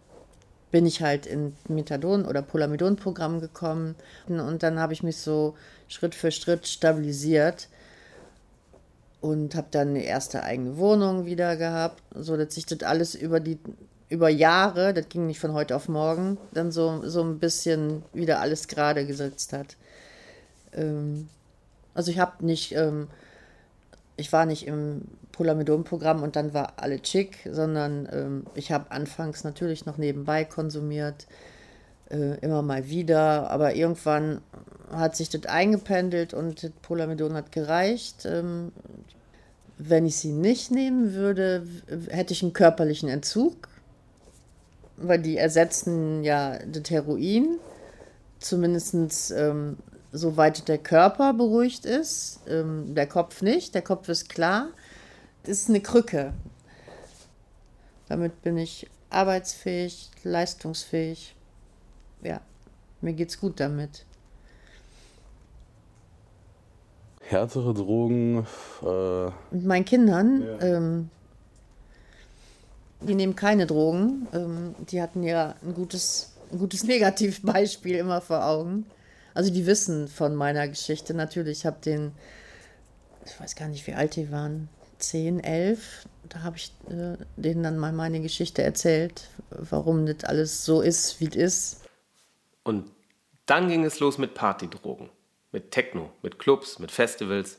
[0.71, 3.95] bin ich halt in Methadon- oder Polamidon-Programm gekommen
[4.27, 5.55] und dann habe ich mich so
[5.89, 7.69] Schritt für Schritt stabilisiert
[9.21, 13.41] und habe dann eine erste eigene Wohnung wieder gehabt, so dass sich das alles über
[13.41, 13.59] die
[14.11, 18.41] über Jahre, das ging nicht von heute auf morgen, dann so, so ein bisschen wieder
[18.41, 19.77] alles gerade gesetzt hat.
[20.75, 21.29] Ähm,
[21.95, 23.07] also ich habe nicht, ähm,
[24.17, 25.03] ich war nicht im
[25.33, 31.29] Polamidon-Programm und dann war alle chic, sondern ähm, ich habe anfangs natürlich noch nebenbei konsumiert,
[32.11, 34.43] äh, immer mal wieder, aber irgendwann
[34.91, 38.27] hat sich das eingependelt und das Polamidon hat gereicht.
[38.27, 38.73] Ähm,
[39.79, 41.67] wenn ich sie nicht nehmen würde,
[42.11, 43.70] hätte ich einen körperlichen Entzug
[45.01, 47.59] weil die ersetzen ja das Heroin,
[48.39, 49.77] zumindest ähm,
[50.13, 54.69] soweit der Körper beruhigt ist, ähm, der Kopf nicht, der Kopf ist klar.
[55.45, 56.33] Das ist eine Krücke.
[58.09, 61.35] Damit bin ich arbeitsfähig, leistungsfähig.
[62.23, 62.41] Ja,
[63.01, 64.05] mir geht's gut damit.
[67.21, 68.47] Härtere Drogen.
[68.83, 70.61] Äh, Mit meinen Kindern, ja.
[70.61, 71.11] ähm,
[73.01, 74.27] die nehmen keine Drogen.
[74.33, 78.87] Ähm, die hatten ja ein gutes, ein gutes Negativbeispiel immer vor Augen.
[79.35, 81.61] Also die wissen von meiner Geschichte natürlich.
[81.61, 82.13] Ich habe den,
[83.25, 86.07] ich weiß gar nicht, wie alt die waren, 10, 11.
[86.29, 91.21] Da habe ich äh, denen dann mal meine Geschichte erzählt, warum das alles so ist,
[91.21, 91.85] wie es ist.
[92.65, 92.91] Und
[93.47, 95.11] dann ging es los mit Partydrogen,
[95.53, 97.59] mit Techno, mit Clubs, mit Festivals.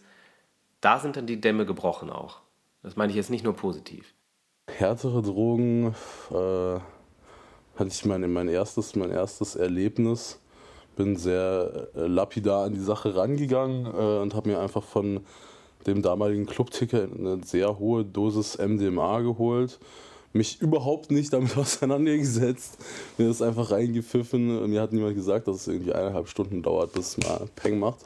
[0.80, 2.42] Da sind dann die Dämme gebrochen auch.
[2.84, 4.14] Das meine ich jetzt nicht nur positiv
[4.78, 5.96] härtere Drogen
[6.32, 6.80] äh,
[7.76, 10.40] hatte ich mein, mein, erstes, mein erstes Erlebnis.
[10.96, 15.22] Bin sehr äh, lapidar an die Sache rangegangen äh, und habe mir einfach von
[15.88, 19.80] dem damaligen Clubticker eine sehr hohe Dosis MDMA geholt.
[20.34, 22.78] Mich überhaupt nicht damit auseinandergesetzt.
[23.18, 24.70] Mir das einfach reingepfiffen.
[24.70, 28.06] Mir hat niemand gesagt, dass es irgendwie eineinhalb Stunden dauert, bis es mal Peng macht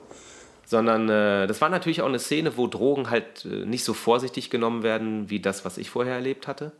[0.65, 4.49] sondern äh, das war natürlich auch eine Szene, wo Drogen halt äh, nicht so vorsichtig
[4.49, 6.71] genommen werden wie das, was ich vorher erlebt hatte.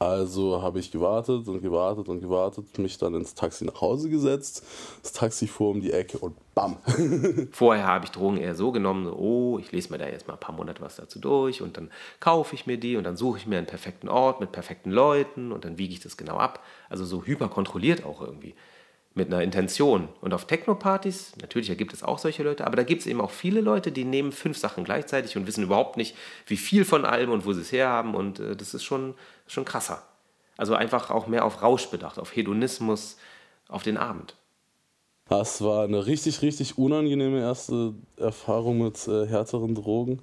[0.00, 4.64] Also habe ich gewartet und gewartet und gewartet, mich dann ins Taxi nach Hause gesetzt.
[5.02, 6.78] Das Taxi fuhr um die Ecke und bam.
[7.52, 10.34] Vorher habe ich Drogen eher so genommen, so, oh, ich lese mir da jetzt mal
[10.34, 13.36] ein paar Monate was dazu durch und dann kaufe ich mir die und dann suche
[13.36, 16.64] ich mir einen perfekten Ort mit perfekten Leuten und dann wiege ich das genau ab.
[16.88, 18.54] Also so hyperkontrolliert auch irgendwie
[19.14, 20.08] mit einer Intention.
[20.20, 23.30] Und auf Techno-Partys, natürlich gibt es auch solche Leute, aber da gibt es eben auch
[23.30, 27.30] viele Leute, die nehmen fünf Sachen gleichzeitig und wissen überhaupt nicht, wie viel von allem
[27.30, 28.14] und wo sie es herhaben.
[28.14, 29.14] Und äh, das ist schon,
[29.46, 30.02] schon krasser.
[30.56, 33.16] Also einfach auch mehr auf Rausch bedacht, auf Hedonismus,
[33.68, 34.36] auf den Abend.
[35.28, 40.20] Das war eine richtig, richtig unangenehme erste Erfahrung mit äh, härteren Drogen.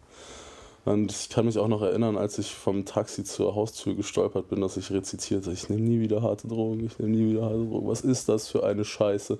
[0.87, 4.61] Und ich kann mich auch noch erinnern, als ich vom Taxi zur Haustür gestolpert bin,
[4.61, 7.89] dass ich rezitierte, ich nehme nie wieder harte Drogen, ich nehme nie wieder harte Drogen.
[7.89, 9.37] Was ist das für eine Scheiße?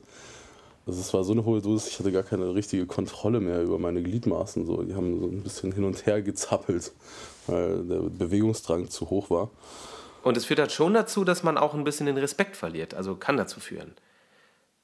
[0.85, 3.79] Also es war so eine hohe Dosis, ich hatte gar keine richtige Kontrolle mehr über
[3.79, 4.65] meine Gliedmaßen.
[4.65, 4.83] So.
[4.83, 6.91] Die haben so ein bisschen hin und her gezappelt,
[7.47, 9.49] weil der Bewegungsdrang zu hoch war.
[10.23, 12.93] Und es führt halt schon dazu, dass man auch ein bisschen den Respekt verliert.
[12.93, 13.93] Also kann dazu führen.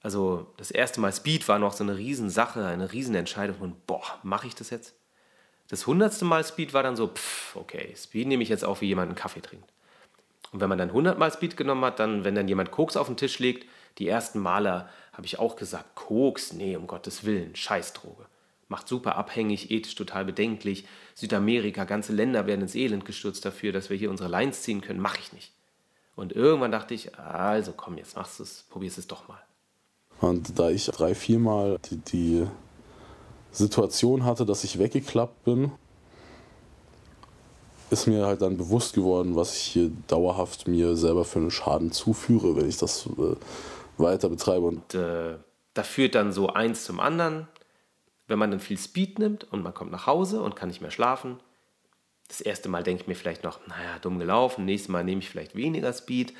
[0.01, 4.47] Also das erste Mal Speed war noch so eine Riesensache, eine Riesenentscheidung und boah, mache
[4.47, 4.95] ich das jetzt?
[5.73, 8.85] Das hundertste Mal Speed war dann so, pff, okay, Speed nehme ich jetzt auch, wie
[8.85, 9.67] jemand einen Kaffee trinkt.
[10.51, 13.17] Und wenn man dann hundertmal Speed genommen hat, dann, wenn dann jemand Koks auf den
[13.17, 13.67] Tisch legt,
[13.97, 18.27] die ersten Male habe ich auch gesagt, Koks, nee, um Gottes Willen, Scheißdroge.
[18.67, 20.85] Macht super abhängig, ethisch total bedenklich.
[21.15, 24.99] Südamerika, ganze Länder werden ins Elend gestürzt dafür, dass wir hier unsere Lines ziehen können.
[24.99, 25.53] Mache ich nicht.
[26.15, 29.41] Und irgendwann dachte ich, also komm, jetzt machst du es, probierst es doch mal.
[30.21, 32.47] Und da ich drei, viermal die, die
[33.53, 35.71] Situation hatte, dass ich weggeklappt bin,
[37.89, 41.91] ist mir halt dann bewusst geworden, was ich hier dauerhaft mir selber für einen Schaden
[41.91, 43.35] zuführe, wenn ich das äh,
[43.97, 44.65] weiter betreibe.
[44.65, 45.37] Und äh,
[45.73, 47.47] da führt dann so eins zum anderen.
[48.27, 50.91] wenn man dann viel Speed nimmt und man kommt nach Hause und kann nicht mehr
[50.91, 51.39] schlafen,
[52.29, 55.29] das erste Mal denke ich mir vielleicht noch, naja, dumm gelaufen, nächstes Mal nehme ich
[55.29, 56.33] vielleicht weniger Speed.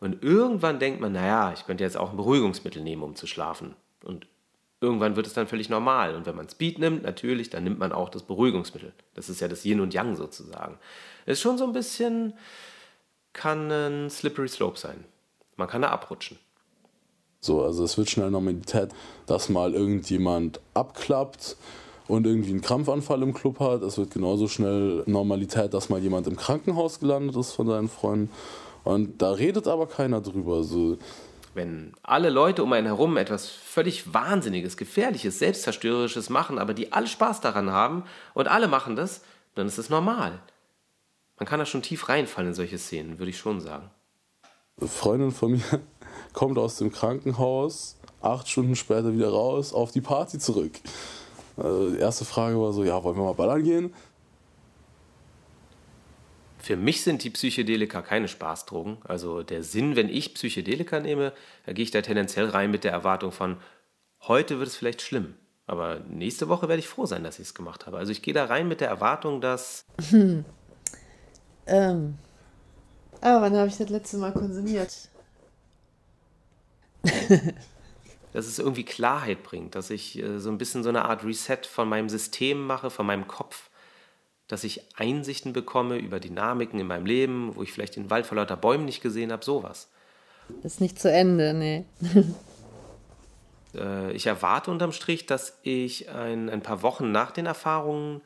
[0.00, 3.74] Und irgendwann denkt man, naja, ich könnte jetzt auch ein Beruhigungsmittel nehmen, um zu schlafen.
[4.04, 4.26] Und
[4.80, 6.14] irgendwann wird es dann völlig normal.
[6.14, 8.92] Und wenn man Speed nimmt, natürlich, dann nimmt man auch das Beruhigungsmittel.
[9.14, 10.78] Das ist ja das Yin und Yang sozusagen.
[11.24, 12.34] Ist schon so ein bisschen,
[13.32, 15.04] kann ein slippery slope sein.
[15.56, 16.38] Man kann da abrutschen.
[17.40, 18.90] So, also es wird schnell Normalität,
[19.26, 21.56] dass mal irgendjemand abklappt
[22.08, 23.82] und irgendwie einen Krampfanfall im Club hat.
[23.82, 28.30] Es wird genauso schnell Normalität, dass mal jemand im Krankenhaus gelandet ist von seinen Freunden.
[28.84, 30.62] Und da redet aber keiner drüber.
[30.62, 30.98] So.
[31.56, 37.06] Wenn alle Leute um einen herum etwas völlig Wahnsinniges, Gefährliches, Selbstzerstörerisches machen, aber die alle
[37.06, 38.04] Spaß daran haben
[38.34, 39.22] und alle machen das,
[39.54, 40.38] dann ist es normal.
[41.38, 43.90] Man kann da schon tief reinfallen in solche Szenen, würde ich schon sagen.
[44.78, 45.62] Eine Freundin von mir
[46.34, 50.72] kommt aus dem Krankenhaus, acht Stunden später wieder raus, auf die Party zurück.
[51.56, 53.94] Also die erste Frage war so, ja, wollen wir mal ballern gehen?
[56.66, 58.98] Für mich sind die Psychedelika keine Spaßdrogen.
[59.04, 61.32] Also der Sinn, wenn ich Psychedelika nehme,
[61.64, 63.58] da gehe ich da tendenziell rein mit der Erwartung von,
[64.22, 65.36] heute wird es vielleicht schlimm.
[65.66, 67.98] Aber nächste Woche werde ich froh sein, dass ich es gemacht habe.
[67.98, 69.84] Also ich gehe da rein mit der Erwartung, dass...
[70.10, 70.44] Hm.
[71.68, 72.18] Ähm.
[73.20, 75.08] Aber wann habe ich das letzte Mal konsumiert?
[78.32, 81.60] dass es irgendwie Klarheit bringt, dass ich äh, so ein bisschen so eine Art Reset
[81.68, 83.68] von meinem System mache, von meinem Kopf,
[84.48, 88.36] dass ich Einsichten bekomme über Dynamiken in meinem Leben, wo ich vielleicht den Wald vor
[88.36, 89.88] lauter Bäumen nicht gesehen habe, sowas.
[90.62, 91.84] Das ist nicht zu Ende, nee.
[93.74, 98.20] äh, ich erwarte unterm Strich, dass ich ein, ein paar Wochen nach den Erfahrungen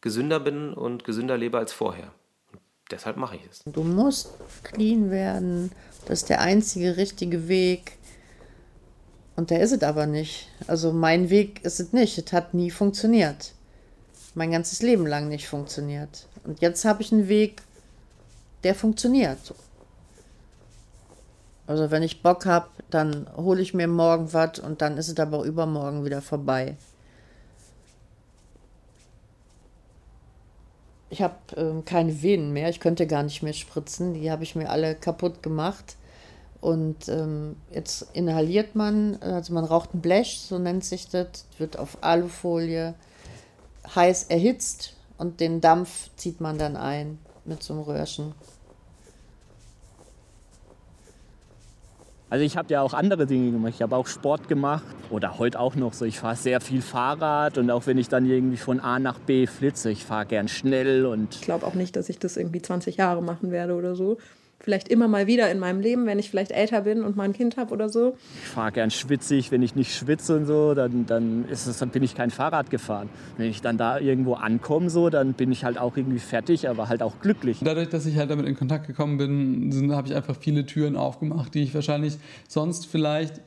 [0.00, 2.12] gesünder bin und gesünder lebe als vorher.
[2.52, 2.60] Und
[2.90, 3.62] deshalb mache ich es.
[3.66, 4.30] Du musst
[4.62, 5.72] clean werden.
[6.06, 7.98] Das ist der einzige richtige Weg.
[9.34, 10.48] Und der ist es aber nicht.
[10.66, 12.16] Also mein Weg ist es nicht.
[12.16, 13.52] Es hat nie funktioniert.
[14.36, 16.28] Mein ganzes Leben lang nicht funktioniert.
[16.44, 17.62] Und jetzt habe ich einen Weg,
[18.64, 19.54] der funktioniert.
[21.66, 25.18] Also wenn ich Bock habe, dann hole ich mir morgen was und dann ist es
[25.18, 26.76] aber übermorgen wieder vorbei.
[31.08, 32.68] Ich habe ähm, keine Venen mehr.
[32.68, 34.12] Ich könnte gar nicht mehr spritzen.
[34.12, 35.96] Die habe ich mir alle kaputt gemacht.
[36.60, 41.78] Und ähm, jetzt inhaliert man, also man raucht ein Blech, so nennt sich das, wird
[41.78, 42.92] auf Alufolie
[43.94, 48.34] heiß erhitzt und den Dampf zieht man dann ein mit so einem Röhrchen.
[52.28, 53.74] Also ich habe ja auch andere Dinge gemacht.
[53.76, 56.04] Ich habe auch Sport gemacht oder heute auch noch so.
[56.04, 59.46] Ich fahre sehr viel Fahrrad und auch wenn ich dann irgendwie von A nach B
[59.46, 61.36] flitze, ich fahre gern schnell und.
[61.36, 64.18] Ich glaube auch nicht, dass ich das irgendwie 20 Jahre machen werde oder so
[64.60, 67.32] vielleicht immer mal wieder in meinem Leben, wenn ich vielleicht älter bin und mal ein
[67.32, 68.16] Kind habe oder so.
[68.42, 71.90] Ich fahre gern schwitzig, wenn ich nicht schwitze und so, dann, dann, ist es, dann
[71.90, 73.08] bin ich kein Fahrrad gefahren.
[73.36, 76.88] Wenn ich dann da irgendwo ankomme, so, dann bin ich halt auch irgendwie fertig, aber
[76.88, 77.60] halt auch glücklich.
[77.62, 81.54] Dadurch, dass ich halt damit in Kontakt gekommen bin, habe ich einfach viele Türen aufgemacht,
[81.54, 83.40] die ich wahrscheinlich sonst vielleicht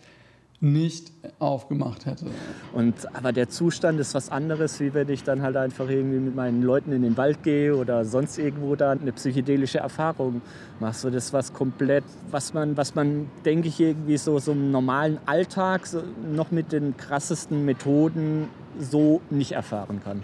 [0.62, 2.26] nicht aufgemacht hätte.
[2.74, 6.36] Und, aber der Zustand ist was anderes, wie wenn ich dann halt einfach irgendwie mit
[6.36, 10.42] meinen Leuten in den Wald gehe oder sonst irgendwo da eine psychedelische Erfahrung
[10.80, 10.96] mache.
[10.96, 15.18] So das was komplett, was man, was man, denke ich, irgendwie so, so im normalen
[15.26, 20.24] Alltag so noch mit den krassesten Methoden so nicht erfahren kann.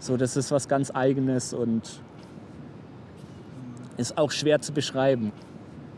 [0.00, 2.00] So, das ist was ganz Eigenes und
[3.96, 5.32] ist auch schwer zu beschreiben.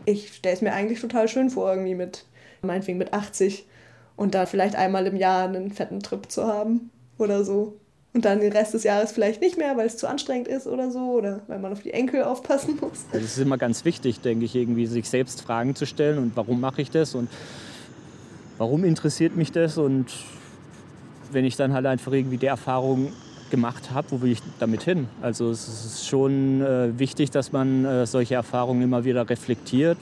[0.05, 2.25] Ich stelle es mir eigentlich total schön vor, irgendwie mit,
[2.61, 3.67] meinetwegen mit 80
[4.21, 7.79] und dann vielleicht einmal im Jahr einen fetten Trip zu haben oder so.
[8.13, 10.91] Und dann den Rest des Jahres vielleicht nicht mehr, weil es zu anstrengend ist oder
[10.91, 13.05] so oder weil man auf die Enkel aufpassen muss.
[13.13, 16.59] Es ist immer ganz wichtig, denke ich, irgendwie sich selbst Fragen zu stellen und warum
[16.59, 17.29] mache ich das und
[18.59, 20.05] warum interessiert mich das und
[21.31, 23.13] wenn ich dann halt einfach irgendwie die Erfahrung
[23.49, 25.07] gemacht habe, wo will ich damit hin?
[25.23, 29.97] Also es ist schon äh, wichtig, dass man äh, solche Erfahrungen immer wieder reflektiert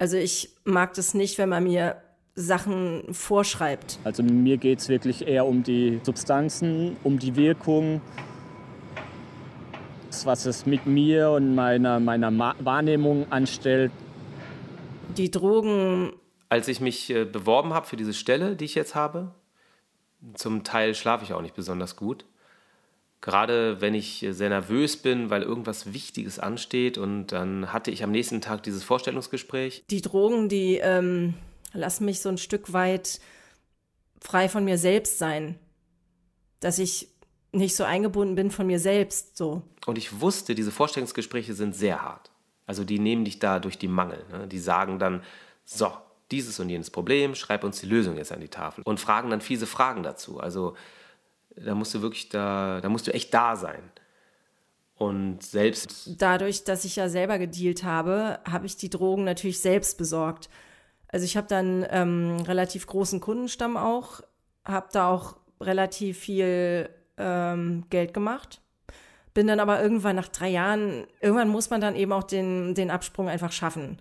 [0.00, 1.96] also ich mag das nicht, wenn man mir
[2.34, 3.98] Sachen vorschreibt.
[4.02, 8.00] Also mir geht es wirklich eher um die Substanzen, um die Wirkung,
[10.24, 13.92] was es mit mir und meiner, meiner Wahrnehmung anstellt.
[15.18, 16.14] Die Drogen.
[16.48, 19.34] Als ich mich äh, beworben habe für diese Stelle, die ich jetzt habe,
[20.32, 22.24] zum Teil schlafe ich auch nicht besonders gut.
[23.20, 28.10] Gerade wenn ich sehr nervös bin, weil irgendwas Wichtiges ansteht und dann hatte ich am
[28.10, 29.84] nächsten Tag dieses Vorstellungsgespräch.
[29.90, 31.34] Die Drogen, die ähm,
[31.74, 33.20] lassen mich so ein Stück weit
[34.20, 35.58] frei von mir selbst sein.
[36.60, 37.08] Dass ich
[37.52, 39.36] nicht so eingebunden bin von mir selbst.
[39.36, 39.62] So.
[39.86, 42.30] Und ich wusste, diese Vorstellungsgespräche sind sehr hart.
[42.66, 44.24] Also die nehmen dich da durch die Mangel.
[44.30, 44.46] Ne?
[44.46, 45.22] Die sagen dann,
[45.64, 45.92] so,
[46.30, 48.82] dieses und jenes Problem, schreib uns die Lösung jetzt an die Tafel.
[48.84, 50.38] Und fragen dann fiese Fragen dazu.
[50.38, 50.76] Also
[51.64, 53.82] da musst du wirklich da, da musst du echt da sein.
[54.96, 56.20] Und selbst.
[56.20, 60.50] Dadurch, dass ich ja selber gedealt habe, habe ich die Drogen natürlich selbst besorgt.
[61.08, 64.20] Also ich habe dann ähm, relativ großen Kundenstamm auch,
[64.64, 68.60] habe da auch relativ viel ähm, Geld gemacht.
[69.32, 72.90] Bin dann aber irgendwann nach drei Jahren, irgendwann muss man dann eben auch den, den
[72.90, 73.98] Absprung einfach schaffen.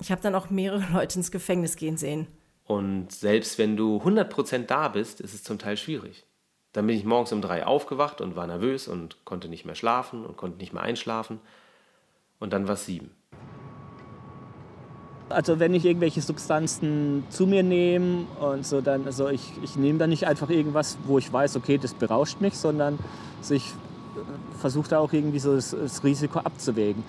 [0.00, 2.26] Ich habe dann auch mehrere Leute ins Gefängnis gehen sehen.
[2.64, 6.26] Und selbst wenn du 100% da bist, ist es zum Teil schwierig.
[6.74, 10.26] Dann bin ich morgens um drei aufgewacht und war nervös und konnte nicht mehr schlafen
[10.26, 11.38] und konnte nicht mehr einschlafen.
[12.40, 13.10] Und dann war es sieben.
[15.28, 20.00] Also wenn ich irgendwelche Substanzen zu mir nehme und so, dann, also ich, ich nehme
[20.00, 22.98] dann nicht einfach irgendwas, wo ich weiß, okay, das berauscht mich, sondern
[23.38, 27.04] also ich äh, versuche da auch irgendwie so das, das Risiko abzuwägen.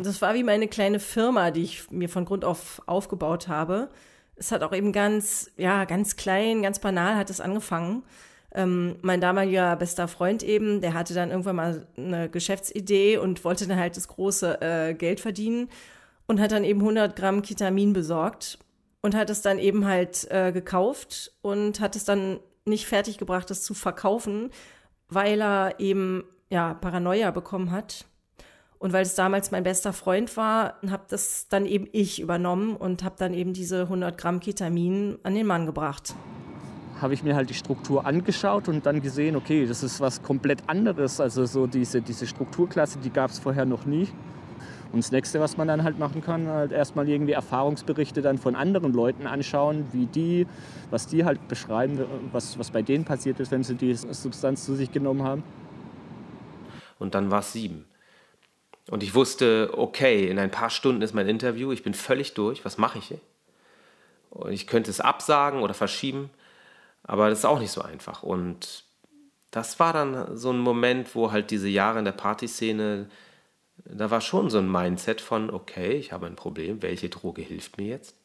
[0.00, 3.88] Das war wie meine kleine Firma, die ich mir von Grund auf aufgebaut habe.
[4.36, 8.04] Es hat auch eben ganz, ja, ganz klein, ganz banal hat es angefangen.
[8.56, 13.68] Ähm, mein damaliger bester Freund eben, der hatte dann irgendwann mal eine Geschäftsidee und wollte
[13.68, 15.68] dann halt das große äh, Geld verdienen
[16.26, 18.58] und hat dann eben 100 Gramm Ketamin besorgt
[19.02, 23.62] und hat es dann eben halt äh, gekauft und hat es dann nicht fertiggebracht, das
[23.62, 24.50] zu verkaufen,
[25.10, 28.06] weil er eben ja Paranoia bekommen hat
[28.78, 33.04] und weil es damals mein bester Freund war, habe das dann eben ich übernommen und
[33.04, 36.14] habe dann eben diese 100 Gramm Ketamin an den Mann gebracht.
[37.00, 40.62] Habe ich mir halt die Struktur angeschaut und dann gesehen, okay, das ist was komplett
[40.66, 41.20] anderes.
[41.20, 44.08] Also so diese, diese Strukturklasse, die gab es vorher noch nie.
[44.92, 48.54] Und das nächste, was man dann halt machen kann, halt erstmal irgendwie Erfahrungsberichte dann von
[48.54, 50.46] anderen Leuten anschauen, wie die,
[50.90, 54.74] was die halt beschreiben, was, was bei denen passiert ist, wenn sie die Substanz zu
[54.74, 55.42] sich genommen haben.
[56.98, 57.84] Und dann war es sieben.
[58.90, 62.64] Und ich wusste, okay, in ein paar Stunden ist mein Interview, ich bin völlig durch,
[62.64, 63.14] was mache ich?
[64.30, 66.30] Und ich könnte es absagen oder verschieben,
[67.06, 68.22] aber das ist auch nicht so einfach.
[68.22, 68.84] Und
[69.50, 73.08] das war dann so ein Moment, wo halt diese Jahre in der Partyszene,
[73.84, 77.78] da war schon so ein Mindset von, okay, ich habe ein Problem, welche Droge hilft
[77.78, 78.16] mir jetzt?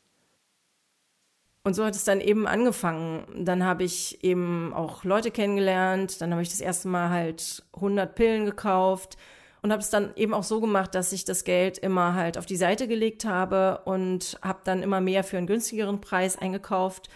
[1.63, 3.45] Und so hat es dann eben angefangen.
[3.45, 6.19] Dann habe ich eben auch Leute kennengelernt.
[6.19, 9.15] Dann habe ich das erste Mal halt 100 Pillen gekauft
[9.61, 12.47] und habe es dann eben auch so gemacht, dass ich das Geld immer halt auf
[12.47, 17.09] die Seite gelegt habe und habe dann immer mehr für einen günstigeren Preis eingekauft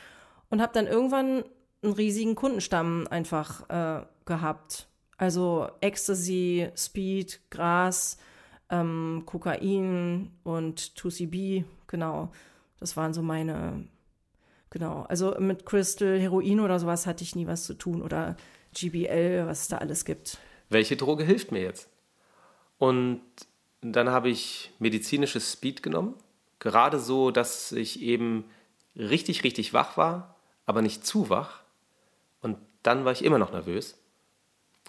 [0.52, 1.44] und habe dann irgendwann
[1.86, 4.88] einen riesigen Kundenstamm einfach äh, gehabt.
[5.18, 8.18] Also Ecstasy, Speed, Gras,
[8.70, 12.32] ähm, Kokain und 2CB, genau.
[12.80, 13.88] Das waren so meine,
[14.70, 15.06] genau.
[15.08, 18.36] Also mit Crystal, Heroin oder sowas hatte ich nie was zu tun oder
[18.74, 20.38] GBL, was es da alles gibt.
[20.70, 21.90] Welche Droge hilft mir jetzt?
[22.78, 23.22] Und
[23.82, 26.16] dann habe ich medizinisches Speed genommen.
[26.60, 28.46] Gerade so, dass ich eben
[28.96, 31.65] richtig, richtig wach war, aber nicht zu wach.
[32.46, 33.98] Und dann war ich immer noch nervös.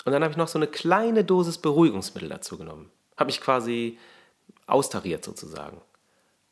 [0.05, 2.91] Und dann habe ich noch so eine kleine Dosis Beruhigungsmittel dazu genommen.
[3.17, 3.99] Habe mich quasi
[4.67, 5.81] austariert sozusagen.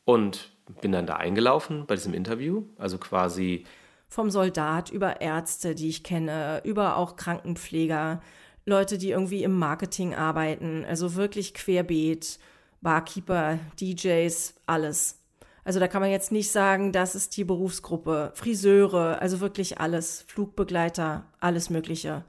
[0.07, 0.51] Und
[0.81, 2.65] bin dann da eingelaufen bei diesem Interview.
[2.79, 3.67] Also quasi.
[4.09, 8.23] Vom Soldat über Ärzte, die ich kenne, über auch Krankenpfleger,
[8.65, 12.39] Leute, die irgendwie im Marketing arbeiten, also wirklich querbeet,
[12.81, 15.19] Barkeeper, DJs, alles.
[15.65, 20.23] Also da kann man jetzt nicht sagen, das ist die Berufsgruppe, Friseure, also wirklich alles,
[20.29, 22.25] Flugbegleiter, alles Mögliche.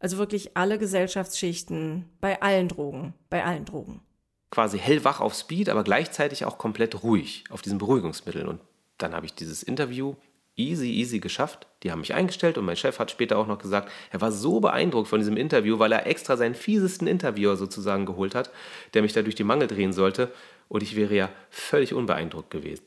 [0.00, 4.02] Also wirklich alle Gesellschaftsschichten, bei allen Drogen, bei allen Drogen.
[4.50, 8.48] Quasi hellwach auf Speed, aber gleichzeitig auch komplett ruhig auf diesen Beruhigungsmitteln.
[8.48, 8.60] Und
[8.98, 10.16] dann habe ich dieses Interview
[10.56, 11.66] easy, easy geschafft.
[11.82, 14.60] Die haben mich eingestellt und mein Chef hat später auch noch gesagt, er war so
[14.60, 18.50] beeindruckt von diesem Interview, weil er extra seinen fiesesten Interviewer sozusagen geholt hat,
[18.94, 20.32] der mich da durch die Mangel drehen sollte.
[20.68, 22.84] Und ich wäre ja völlig unbeeindruckt gewesen.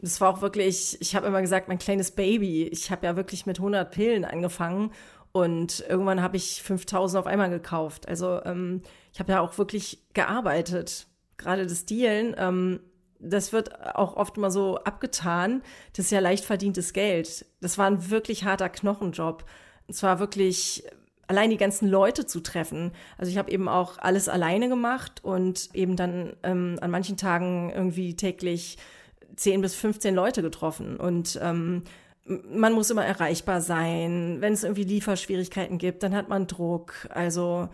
[0.00, 2.64] Das war auch wirklich, ich habe immer gesagt, mein kleines Baby.
[2.64, 4.92] Ich habe ja wirklich mit 100 Pillen angefangen
[5.32, 8.08] und irgendwann habe ich 5000 auf einmal gekauft.
[8.08, 8.82] Also ähm,
[9.12, 11.06] ich habe ja auch wirklich gearbeitet.
[11.36, 12.80] Gerade das Dealen, ähm,
[13.20, 15.62] das wird auch oft mal so abgetan.
[15.94, 17.44] Das ist ja leicht verdientes Geld.
[17.60, 19.44] Das war ein wirklich harter Knochenjob.
[19.88, 20.84] Es war wirklich
[21.26, 22.92] allein die ganzen Leute zu treffen.
[23.16, 27.70] Also ich habe eben auch alles alleine gemacht und eben dann ähm, an manchen Tagen
[27.72, 28.78] irgendwie täglich
[29.36, 30.96] 10 bis 15 Leute getroffen.
[30.96, 31.84] Und ähm,
[32.24, 34.38] man muss immer erreichbar sein.
[34.40, 37.08] Wenn es irgendwie Lieferschwierigkeiten gibt, dann hat man Druck.
[37.10, 37.68] Also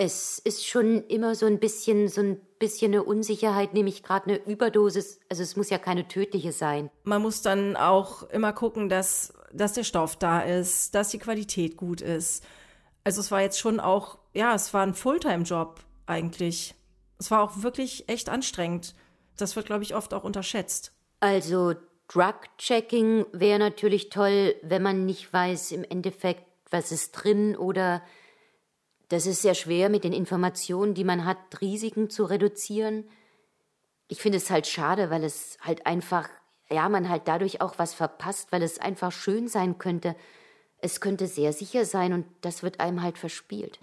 [0.00, 4.36] es ist schon immer so ein bisschen, so ein bisschen eine Unsicherheit, nämlich gerade eine
[4.46, 5.20] Überdosis.
[5.28, 6.88] Also es muss ja keine tödliche sein.
[7.04, 11.76] Man muss dann auch immer gucken, dass, dass der Stoff da ist, dass die Qualität
[11.76, 12.42] gut ist.
[13.04, 16.74] Also es war jetzt schon auch, ja, es war ein Fulltime-Job eigentlich.
[17.18, 18.94] Es war auch wirklich echt anstrengend.
[19.36, 20.92] Das wird, glaube ich, oft auch unterschätzt.
[21.20, 21.74] Also
[22.08, 28.00] Drug-Checking wäre natürlich toll, wenn man nicht weiß im Endeffekt, was ist drin oder
[29.10, 33.04] das ist sehr schwer mit den Informationen, die man hat, Risiken zu reduzieren.
[34.06, 36.28] Ich finde es halt schade, weil es halt einfach,
[36.70, 40.14] ja, man halt dadurch auch was verpasst, weil es einfach schön sein könnte.
[40.78, 43.80] Es könnte sehr sicher sein und das wird einem halt verspielt.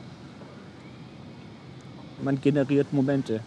[2.23, 3.43] Man generiert Momente,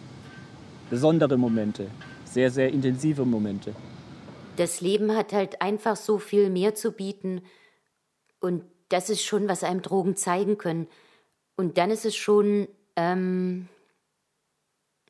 [0.90, 1.90] besondere Momente,
[2.26, 3.74] sehr, sehr intensive Momente.
[4.56, 7.40] Das Leben hat halt einfach so viel mehr zu bieten
[8.38, 10.86] und das ist schon, was einem Drogen zeigen können.
[11.60, 13.68] Und dann ist es schon ähm,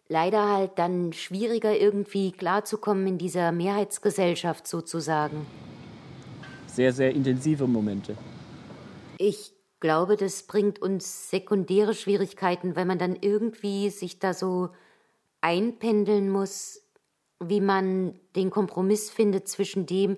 [0.09, 5.46] leider halt dann schwieriger irgendwie klarzukommen in dieser Mehrheitsgesellschaft sozusagen.
[6.66, 8.16] Sehr, sehr intensive Momente.
[9.16, 14.70] Ich glaube, das bringt uns sekundäre Schwierigkeiten, weil man dann irgendwie sich da so
[15.40, 16.82] einpendeln muss,
[17.38, 20.16] wie man den Kompromiss findet zwischen dem,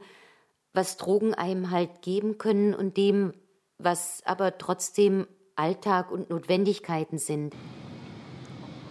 [0.72, 3.35] was Drogen einem halt geben können und dem,
[3.76, 5.26] was aber trotzdem
[5.57, 7.55] Alltag und Notwendigkeiten sind.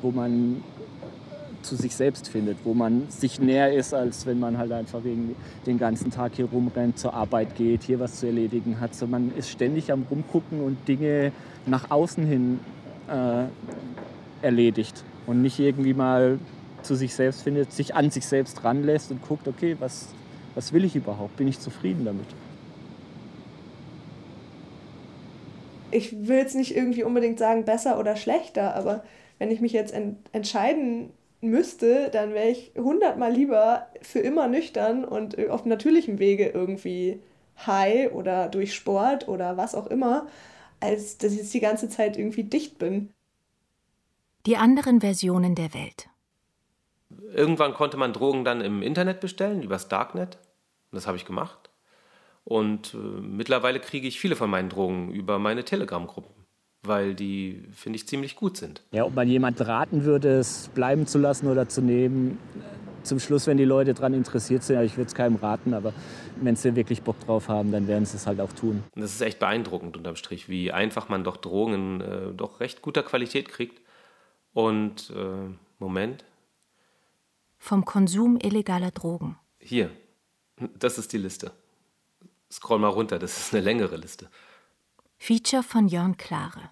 [0.01, 0.64] Wo man
[1.62, 5.36] zu sich selbst findet, wo man sich näher ist, als wenn man halt einfach wegen
[5.66, 8.95] den ganzen Tag hier rumrennt, zur Arbeit geht, hier was zu erledigen hat.
[8.95, 11.32] So, man ist ständig am Rumgucken und Dinge
[11.66, 12.59] nach außen hin
[13.07, 13.45] äh,
[14.41, 16.39] erledigt und nicht irgendwie mal
[16.82, 20.07] zu sich selbst findet, sich an sich selbst ranlässt und guckt, okay, was,
[20.55, 21.38] was will ich überhaupt?
[21.38, 22.26] Bin ich zufrieden damit?
[25.91, 29.03] Ich will jetzt nicht irgendwie unbedingt sagen besser oder schlechter, aber
[29.39, 31.11] wenn ich mich jetzt ent entscheiden
[31.41, 37.19] müsste, dann wäre ich hundertmal lieber für immer nüchtern und auf natürlichem Wege irgendwie
[37.65, 40.27] high oder durch Sport oder was auch immer,
[40.79, 43.11] als dass ich jetzt die ganze Zeit irgendwie dicht bin.
[44.45, 46.09] Die anderen Versionen der Welt.
[47.33, 50.37] Irgendwann konnte man Drogen dann im Internet bestellen, übers Darknet.
[50.91, 51.61] Das habe ich gemacht.
[52.43, 56.33] Und äh, mittlerweile kriege ich viele von meinen Drogen über meine Telegram-Gruppen,
[56.83, 58.81] weil die, finde ich, ziemlich gut sind.
[58.91, 62.39] Ja, ob man jemand raten würde, es bleiben zu lassen oder zu nehmen,
[63.03, 65.93] zum Schluss, wenn die Leute daran interessiert sind, ich würde es keinem raten, aber
[66.41, 68.83] wenn sie wirklich Bock drauf haben, dann werden sie es halt auch tun.
[68.95, 72.81] Das ist echt beeindruckend unterm Strich, wie einfach man doch Drogen in äh, doch recht
[72.81, 73.81] guter Qualität kriegt.
[74.53, 76.25] Und äh, Moment.
[77.57, 79.37] Vom Konsum illegaler Drogen.
[79.59, 79.91] Hier,
[80.77, 81.51] das ist die Liste.
[82.51, 84.29] Scroll mal runter, das ist eine längere Liste.
[85.17, 86.69] Feature von Jörn Klare.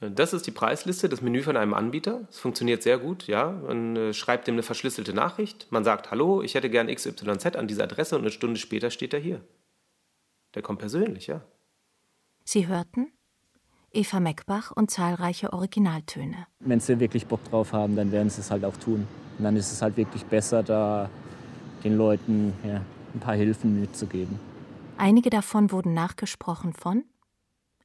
[0.00, 2.26] Das ist die Preisliste, das Menü von einem Anbieter.
[2.28, 3.50] Es funktioniert sehr gut, ja.
[3.50, 5.68] Man äh, schreibt ihm eine verschlüsselte Nachricht.
[5.70, 9.14] Man sagt, hallo, ich hätte gern XYZ an dieser Adresse und eine Stunde später steht
[9.14, 9.40] er hier.
[10.54, 11.40] Der kommt persönlich, ja.
[12.44, 13.10] Sie hörten
[13.90, 16.46] Eva Meckbach und zahlreiche Originaltöne.
[16.60, 19.08] Wenn sie wirklich Bock drauf haben, dann werden sie es halt auch tun.
[19.38, 21.08] Und dann ist es halt wirklich besser, da
[21.84, 22.82] den Leuten ja,
[23.14, 24.38] ein paar Hilfen mitzugeben.
[24.98, 27.04] Einige davon wurden nachgesprochen von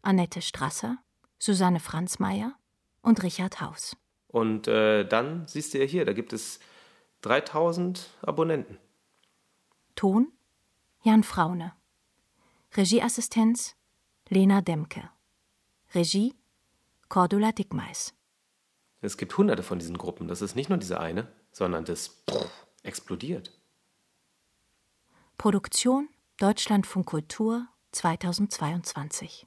[0.02, 0.98] Annette Strasser,
[1.40, 2.54] Susanne Franzmeier
[3.02, 3.98] und Richard Haus.
[4.28, 6.60] Und äh, dann siehst du ja hier, da gibt es
[7.22, 8.78] 3000 Abonnenten.
[9.96, 10.32] Ton
[11.04, 11.74] Jan Fraune.
[12.78, 13.76] Regieassistenz
[14.30, 15.10] Lena Demke.
[15.94, 16.34] Regie
[17.10, 18.14] Cordula Dickmeis.
[19.02, 20.30] Es gibt hunderte von diesen Gruppen.
[20.30, 22.24] Das ist nicht nur diese eine, sondern das
[22.84, 23.52] explodiert.
[25.38, 26.08] Produktion
[26.42, 29.46] Deutschlandfunk Kultur 2022